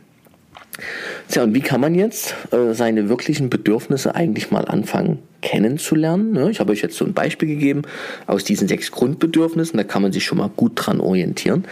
Tja, 1.29 1.43
und 1.43 1.53
wie 1.53 1.61
kann 1.61 1.81
man 1.81 1.95
jetzt 1.95 2.35
äh, 2.51 2.73
seine 2.73 3.09
wirklichen 3.09 3.49
Bedürfnisse 3.49 4.15
eigentlich 4.15 4.51
mal 4.51 4.65
anfangen 4.65 5.19
kennenzulernen? 5.41 6.31
Ne? 6.31 6.51
Ich 6.51 6.59
habe 6.59 6.71
euch 6.71 6.81
jetzt 6.81 6.97
so 6.97 7.05
ein 7.05 7.13
Beispiel 7.13 7.49
gegeben 7.49 7.81
aus 8.27 8.43
diesen 8.43 8.67
sechs 8.67 8.91
Grundbedürfnissen, 8.91 9.77
da 9.77 9.83
kann 9.83 10.01
man 10.01 10.11
sich 10.11 10.23
schon 10.23 10.37
mal 10.37 10.49
gut 10.55 10.73
dran 10.75 11.01
orientieren. 11.01 11.65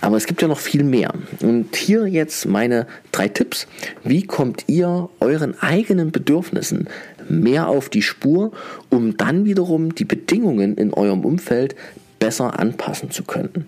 Aber 0.00 0.18
es 0.18 0.26
gibt 0.26 0.42
ja 0.42 0.48
noch 0.48 0.58
viel 0.58 0.84
mehr. 0.84 1.14
Und 1.40 1.74
hier 1.76 2.06
jetzt 2.06 2.44
meine 2.44 2.86
drei 3.10 3.28
Tipps. 3.28 3.66
Wie 4.02 4.22
kommt 4.22 4.64
ihr 4.66 5.08
euren 5.20 5.58
eigenen 5.60 6.12
Bedürfnissen 6.12 6.88
mehr 7.28 7.68
auf 7.68 7.88
die 7.88 8.02
Spur, 8.02 8.52
um 8.90 9.16
dann 9.16 9.46
wiederum 9.46 9.94
die 9.94 10.04
Bedingungen 10.04 10.76
in 10.76 10.92
eurem 10.92 11.24
Umfeld 11.24 11.74
besser 12.18 12.58
anpassen 12.58 13.10
zu 13.10 13.24
können? 13.24 13.66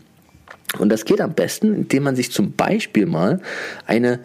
Und 0.78 0.90
das 0.90 1.06
geht 1.06 1.22
am 1.22 1.32
besten, 1.32 1.74
indem 1.74 2.02
man 2.02 2.16
sich 2.16 2.32
zum 2.32 2.52
Beispiel 2.52 3.06
mal 3.06 3.40
eine 3.86 4.20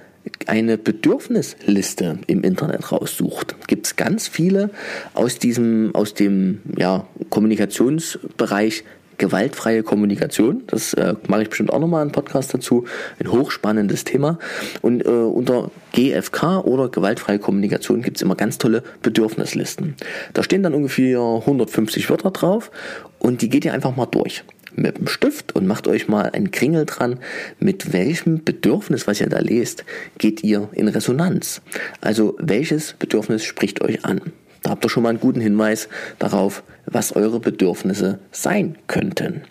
eine 0.47 0.77
Bedürfnisliste 0.77 2.19
im 2.27 2.43
Internet 2.43 2.91
raussucht, 2.91 3.55
gibt 3.67 3.85
es 3.87 3.95
ganz 3.95 4.27
viele 4.27 4.69
aus 5.13 5.39
diesem, 5.39 5.93
aus 5.93 6.13
dem 6.13 6.61
ja, 6.77 7.07
Kommunikationsbereich 7.29 8.83
gewaltfreie 9.17 9.83
Kommunikation. 9.83 10.63
Das 10.67 10.95
äh, 10.95 11.13
mache 11.27 11.43
ich 11.43 11.49
bestimmt 11.49 11.71
auch 11.71 11.79
nochmal 11.79 12.01
einen 12.01 12.11
Podcast 12.11 12.53
dazu. 12.55 12.85
Ein 13.19 13.31
hochspannendes 13.31 14.03
Thema. 14.03 14.39
Und 14.81 15.05
äh, 15.05 15.09
unter 15.09 15.69
GFK 15.93 16.65
oder 16.65 16.89
gewaltfreie 16.89 17.37
Kommunikation 17.37 18.01
gibt 18.01 18.17
es 18.17 18.23
immer 18.23 18.35
ganz 18.35 18.57
tolle 18.57 18.81
Bedürfnislisten. 19.03 19.95
Da 20.33 20.41
stehen 20.41 20.63
dann 20.63 20.73
ungefähr 20.73 21.19
150 21.19 22.09
Wörter 22.09 22.31
drauf 22.31 22.71
und 23.19 23.43
die 23.43 23.49
geht 23.49 23.63
ihr 23.63 23.73
einfach 23.73 23.95
mal 23.95 24.07
durch 24.07 24.43
mit 24.75 24.97
dem 24.97 25.07
Stift 25.07 25.55
und 25.55 25.67
macht 25.67 25.87
euch 25.87 26.07
mal 26.07 26.29
einen 26.29 26.51
Kringel 26.51 26.85
dran, 26.85 27.19
mit 27.59 27.93
welchem 27.93 28.43
Bedürfnis, 28.43 29.07
was 29.07 29.21
ihr 29.21 29.29
da 29.29 29.39
lest, 29.39 29.85
geht 30.17 30.43
ihr 30.43 30.69
in 30.73 30.87
Resonanz. 30.87 31.61
Also 31.99 32.35
welches 32.39 32.93
Bedürfnis 32.93 33.43
spricht 33.43 33.81
euch 33.81 34.05
an? 34.05 34.21
Da 34.61 34.71
habt 34.71 34.85
ihr 34.85 34.89
schon 34.89 35.03
mal 35.03 35.09
einen 35.09 35.19
guten 35.19 35.41
Hinweis 35.41 35.89
darauf, 36.19 36.63
was 36.85 37.15
eure 37.15 37.39
Bedürfnisse 37.39 38.19
sein 38.31 38.77
könnten. 38.87 39.41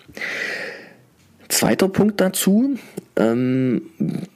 Zweiter 1.48 1.88
Punkt 1.88 2.20
dazu, 2.20 2.76
ähm, 3.16 3.82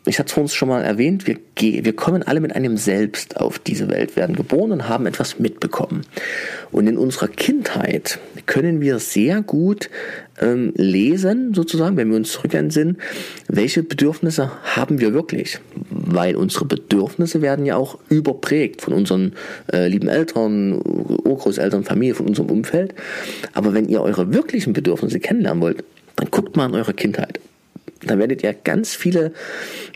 ich 0.04 0.18
hatte 0.18 0.26
es 0.26 0.32
vorhin 0.32 0.48
schon 0.48 0.68
mal 0.68 0.82
erwähnt, 0.82 1.28
wir, 1.28 1.38
wir 1.56 1.96
kommen 1.96 2.24
alle 2.24 2.40
mit 2.40 2.56
einem 2.56 2.76
Selbst 2.76 3.36
auf 3.36 3.60
diese 3.60 3.88
Welt, 3.88 4.16
werden 4.16 4.34
geboren 4.34 4.72
und 4.72 4.88
haben 4.88 5.06
etwas 5.06 5.38
mitbekommen. 5.38 6.04
Und 6.72 6.88
in 6.88 6.98
unserer 6.98 7.28
Kindheit 7.28 8.18
können 8.46 8.80
wir 8.80 8.98
sehr 8.98 9.42
gut 9.42 9.90
ähm, 10.40 10.72
lesen, 10.76 11.54
sozusagen, 11.54 11.96
wenn 11.96 12.10
wir 12.10 12.16
uns 12.16 12.32
zurückentsinnen, 12.32 12.98
welche 13.48 13.82
Bedürfnisse 13.82 14.50
haben 14.64 15.00
wir 15.00 15.12
wirklich. 15.12 15.58
Weil 15.90 16.36
unsere 16.36 16.64
Bedürfnisse 16.64 17.42
werden 17.42 17.66
ja 17.66 17.76
auch 17.76 17.98
überprägt 18.08 18.82
von 18.82 18.94
unseren 18.94 19.32
äh, 19.72 19.88
lieben 19.88 20.08
Eltern, 20.08 20.80
Urgroßeltern, 20.82 21.84
Familie, 21.84 22.14
von 22.14 22.26
unserem 22.26 22.50
Umfeld. 22.50 22.94
Aber 23.52 23.74
wenn 23.74 23.88
ihr 23.88 24.02
eure 24.02 24.32
wirklichen 24.32 24.72
Bedürfnisse 24.72 25.20
kennenlernen 25.20 25.62
wollt, 25.62 25.84
dann 26.16 26.30
guckt 26.30 26.56
mal 26.56 26.68
in 26.68 26.74
eure 26.74 26.94
Kindheit. 26.94 27.40
Da 28.02 28.18
werdet 28.18 28.42
ihr 28.42 28.52
ganz 28.52 28.94
viele 28.94 29.32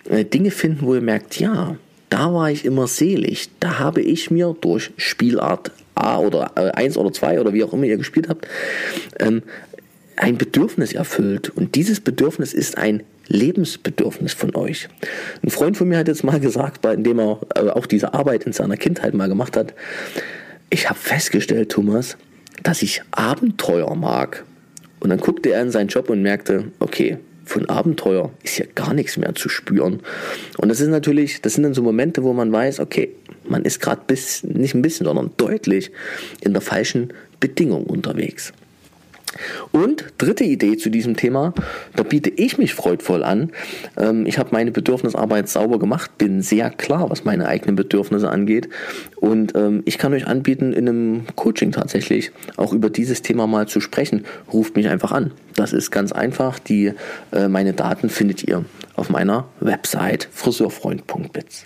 äh, 0.09 0.25
Dinge 0.25 0.51
finden, 0.51 0.83
wo 0.83 0.95
ihr 0.95 1.01
merkt, 1.01 1.39
ja, 1.39 1.77
da 2.11 2.33
war 2.33 2.51
ich 2.51 2.65
immer 2.65 2.87
selig. 2.87 3.51
Da 3.61 3.79
habe 3.79 4.01
ich 4.01 4.31
mir 4.31 4.57
durch 4.61 4.91
Spielart 4.97 5.73
A 5.95 6.19
oder 6.19 6.53
äh, 6.55 6.71
1 6.71 6.97
oder 6.97 7.13
2 7.13 7.41
oder 7.41 7.53
wie 7.53 7.65
auch 7.65 7.73
immer 7.73 7.85
ihr 7.85 7.97
gespielt 7.97 8.29
habt, 8.29 8.47
ähm, 9.19 9.43
ein 10.19 10.37
Bedürfnis 10.37 10.93
erfüllt. 10.93 11.51
Und 11.51 11.75
dieses 11.75 12.01
Bedürfnis 12.01 12.53
ist 12.55 12.77
ein 12.77 13.03
Lebensbedürfnis 13.29 14.33
von 14.33 14.55
euch. 14.55 14.89
Ein 15.43 15.51
Freund 15.51 15.77
von 15.77 15.89
mir 15.89 15.99
hat 15.99 16.09
jetzt 16.09 16.25
mal 16.25 16.41
gesagt, 16.41 16.81
bei 16.81 16.97
dem 16.97 17.19
er 17.19 17.41
äh, 17.55 17.69
auch 17.69 17.87
diese 17.87 18.15
Arbeit 18.15 18.45
in 18.45 18.53
seiner 18.53 18.77
Kindheit 18.77 19.15
mal 19.15 19.29
gemacht 19.29 19.57
hat, 19.57 19.75
ich 20.71 20.89
habe 20.89 20.99
festgestellt, 20.99 21.71
Thomas, 21.71 22.17
dass 22.63 22.83
ich 22.83 23.03
Abenteuer 23.11 23.95
mag. 23.95 24.45
Und 25.01 25.11
dann 25.11 25.21
guckte 25.21 25.51
er 25.51 25.63
in 25.63 25.71
seinen 25.71 25.89
Job 25.89 26.11
und 26.11 26.23
merkte, 26.23 26.65
okay, 26.81 27.19
von 27.45 27.67
Abenteuer 27.67 28.31
ist 28.43 28.57
hier 28.57 28.67
gar 28.67 28.93
nichts 28.93 29.17
mehr 29.17 29.35
zu 29.35 29.49
spüren. 29.49 30.01
Und 30.59 30.69
das 30.69 30.81
ist 30.81 30.89
natürlich, 30.89 31.41
das 31.41 31.55
sind 31.55 31.63
dann 31.63 31.75
so 31.75 31.83
Momente, 31.83 32.23
wo 32.23 32.33
man 32.33 32.53
weiß, 32.53 32.81
okay, 32.81 33.11
man 33.49 33.63
ist 33.65 33.81
gerade 33.81 34.03
bis, 34.07 34.43
nicht 34.43 34.75
ein 34.75 34.83
bisschen, 34.83 35.07
sondern 35.07 35.31
deutlich 35.39 35.91
in 36.41 36.53
der 36.53 36.61
falschen 36.61 37.15
Bedingung 37.41 37.85
unterwegs. 37.85 38.53
Und 39.73 40.05
dritte 40.19 40.45
Idee 40.45 40.77
zu 40.77 40.91
diesem 40.91 41.17
Thema, 41.17 41.55
da 41.97 42.03
biete 42.03 42.31
ich 42.31 42.59
mich 42.59 42.75
freudvoll 42.75 43.23
an. 43.23 43.53
Ähm, 43.97 44.27
ich 44.27 44.39
habe 44.39 44.51
meine 44.53 44.71
Bedürfnisarbeit 44.71 45.49
sauber 45.49 45.79
gemacht, 45.79 46.19
bin 46.19 46.43
sehr 46.43 46.71
klar, 46.71 47.11
was 47.11 47.25
meine 47.25 47.47
eigenen 47.49 47.77
Bedürfnisse 47.77 48.31
angeht. 48.31 48.69
Und 49.17 49.55
ähm, 49.55 49.83
ich 49.85 49.99
kann 49.99 50.13
euch 50.13 50.27
anbieten, 50.27 50.73
in 50.73 50.89
einem 50.89 51.27
Coaching 51.35 51.73
tatsächlich 51.73 52.33
auch 52.57 52.73
über 52.73 52.91
dieses 52.91 53.23
Thema 53.23 53.47
mal 53.47 53.69
zu 53.69 53.81
sprechen. 53.81 54.25
Ruft 54.53 54.77
mich 54.77 54.89
einfach 54.89 55.13
an. 55.13 55.33
Das 55.55 55.73
ist 55.73 55.91
ganz 55.91 56.13
einfach. 56.13 56.59
Die, 56.59 56.93
äh, 57.33 57.49
meine 57.49 57.73
Daten 57.73 58.09
findet 58.09 58.45
ihr 58.45 58.65
auf 58.95 59.11
meiner 59.11 59.47
Website 59.61 60.29
friseurfreund.biz. 60.33 61.65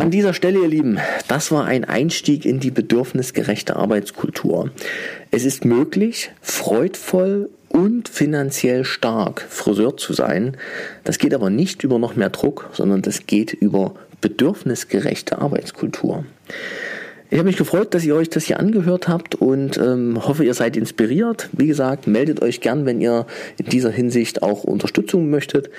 An 0.00 0.10
dieser 0.10 0.32
Stelle, 0.32 0.60
ihr 0.60 0.68
Lieben, 0.68 0.98
das 1.28 1.52
war 1.52 1.66
ein 1.66 1.84
Einstieg 1.84 2.46
in 2.46 2.58
die 2.58 2.70
bedürfnisgerechte 2.70 3.76
Arbeitskultur. 3.76 4.70
Es 5.30 5.44
ist 5.44 5.66
möglich, 5.66 6.30
freudvoll 6.40 7.50
und 7.68 8.08
finanziell 8.08 8.86
stark 8.86 9.42
Friseur 9.50 9.98
zu 9.98 10.14
sein. 10.14 10.56
Das 11.04 11.18
geht 11.18 11.34
aber 11.34 11.50
nicht 11.50 11.84
über 11.84 11.98
noch 11.98 12.16
mehr 12.16 12.30
Druck, 12.30 12.70
sondern 12.72 13.02
das 13.02 13.26
geht 13.26 13.52
über 13.52 13.94
bedürfnisgerechte 14.22 15.38
Arbeitskultur. 15.38 16.24
Ich 17.32 17.38
habe 17.38 17.46
mich 17.46 17.56
gefreut, 17.56 17.94
dass 17.94 18.04
ihr 18.04 18.16
euch 18.16 18.28
das 18.28 18.46
hier 18.46 18.58
angehört 18.58 19.06
habt 19.06 19.36
und 19.36 19.78
ähm, 19.78 20.18
hoffe, 20.26 20.44
ihr 20.44 20.52
seid 20.52 20.76
inspiriert. 20.76 21.48
Wie 21.52 21.68
gesagt, 21.68 22.08
meldet 22.08 22.42
euch 22.42 22.60
gern, 22.60 22.86
wenn 22.86 23.00
ihr 23.00 23.24
in 23.56 23.66
dieser 23.66 23.90
Hinsicht 23.90 24.42
auch 24.42 24.64
Unterstützung 24.64 25.30
möchtet. 25.30 25.70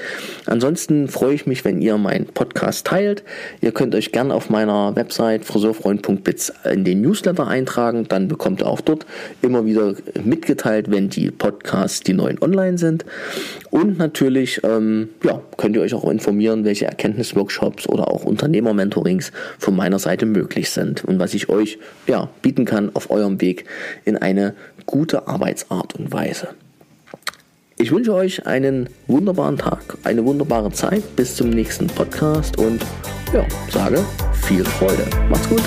Ansonsten 0.46 1.10
freue 1.10 1.34
ich 1.34 1.48
mich, 1.48 1.66
wenn 1.66 1.82
ihr 1.82 1.98
meinen 1.98 2.28
Podcast 2.28 2.88
teilt. 2.88 3.26
Ihr 3.60 3.74
könnt 3.74 3.96
euch 3.96 4.14
gern 4.14 4.32
auf 4.32 4.50
meiner 4.50 4.96
Website 4.96 5.44
friseurfreund.biz 5.44 6.54
in 6.72 6.86
den 6.86 7.02
Newsletter 7.02 7.46
eintragen. 7.48 8.06
Dann 8.08 8.30
bekommt 8.30 8.62
ihr 8.62 8.68
auch 8.68 8.80
dort 8.80 9.06
immer 9.42 9.66
wieder 9.66 9.96
mitgeteilt, 10.24 10.90
wenn 10.90 11.10
die 11.10 11.32
Podcasts, 11.32 12.00
die 12.00 12.14
neuen 12.14 12.42
online 12.42 12.78
sind. 12.78 13.04
Und 13.72 13.98
natürlich 13.98 14.62
ähm, 14.64 15.10
ja, 15.22 15.42
könnt 15.58 15.76
ihr 15.76 15.82
euch 15.82 15.94
auch 15.94 16.10
informieren, 16.10 16.64
welche 16.64 16.86
Erkenntnisworkshops 16.86 17.90
oder 17.90 18.10
auch 18.10 18.24
Unternehmermentorings 18.24 19.34
von 19.60 19.76
meiner 19.76 20.00
Seite 20.00 20.26
möglich 20.26 20.70
sind 20.70 21.04
und 21.04 21.20
was 21.20 21.41
ich 21.42 21.50
euch 21.50 21.80
ja, 22.08 22.30
bieten 22.42 22.66
kann 22.66 22.92
auf 22.94 23.10
eurem 23.10 23.42
Weg 23.42 23.66
in 24.06 24.18
eine 24.18 24.56
gute 24.86 25.28
Arbeitsart 25.28 25.96
und 25.96 26.12
Weise. 26.12 26.50
Ich 27.78 27.92
wünsche 27.92 28.14
euch 28.14 28.46
einen 28.46 28.90
wunderbaren 29.08 29.58
Tag, 29.58 29.98
eine 30.04 30.24
wunderbare 30.24 30.72
Zeit 30.72 31.16
bis 31.16 31.36
zum 31.36 31.50
nächsten 31.50 31.88
Podcast 31.88 32.58
und 32.60 32.86
ja, 33.34 33.46
sage 33.72 34.06
viel 34.34 34.64
Freude. 34.64 35.06
Macht's 35.30 35.50
gut. 35.50 35.64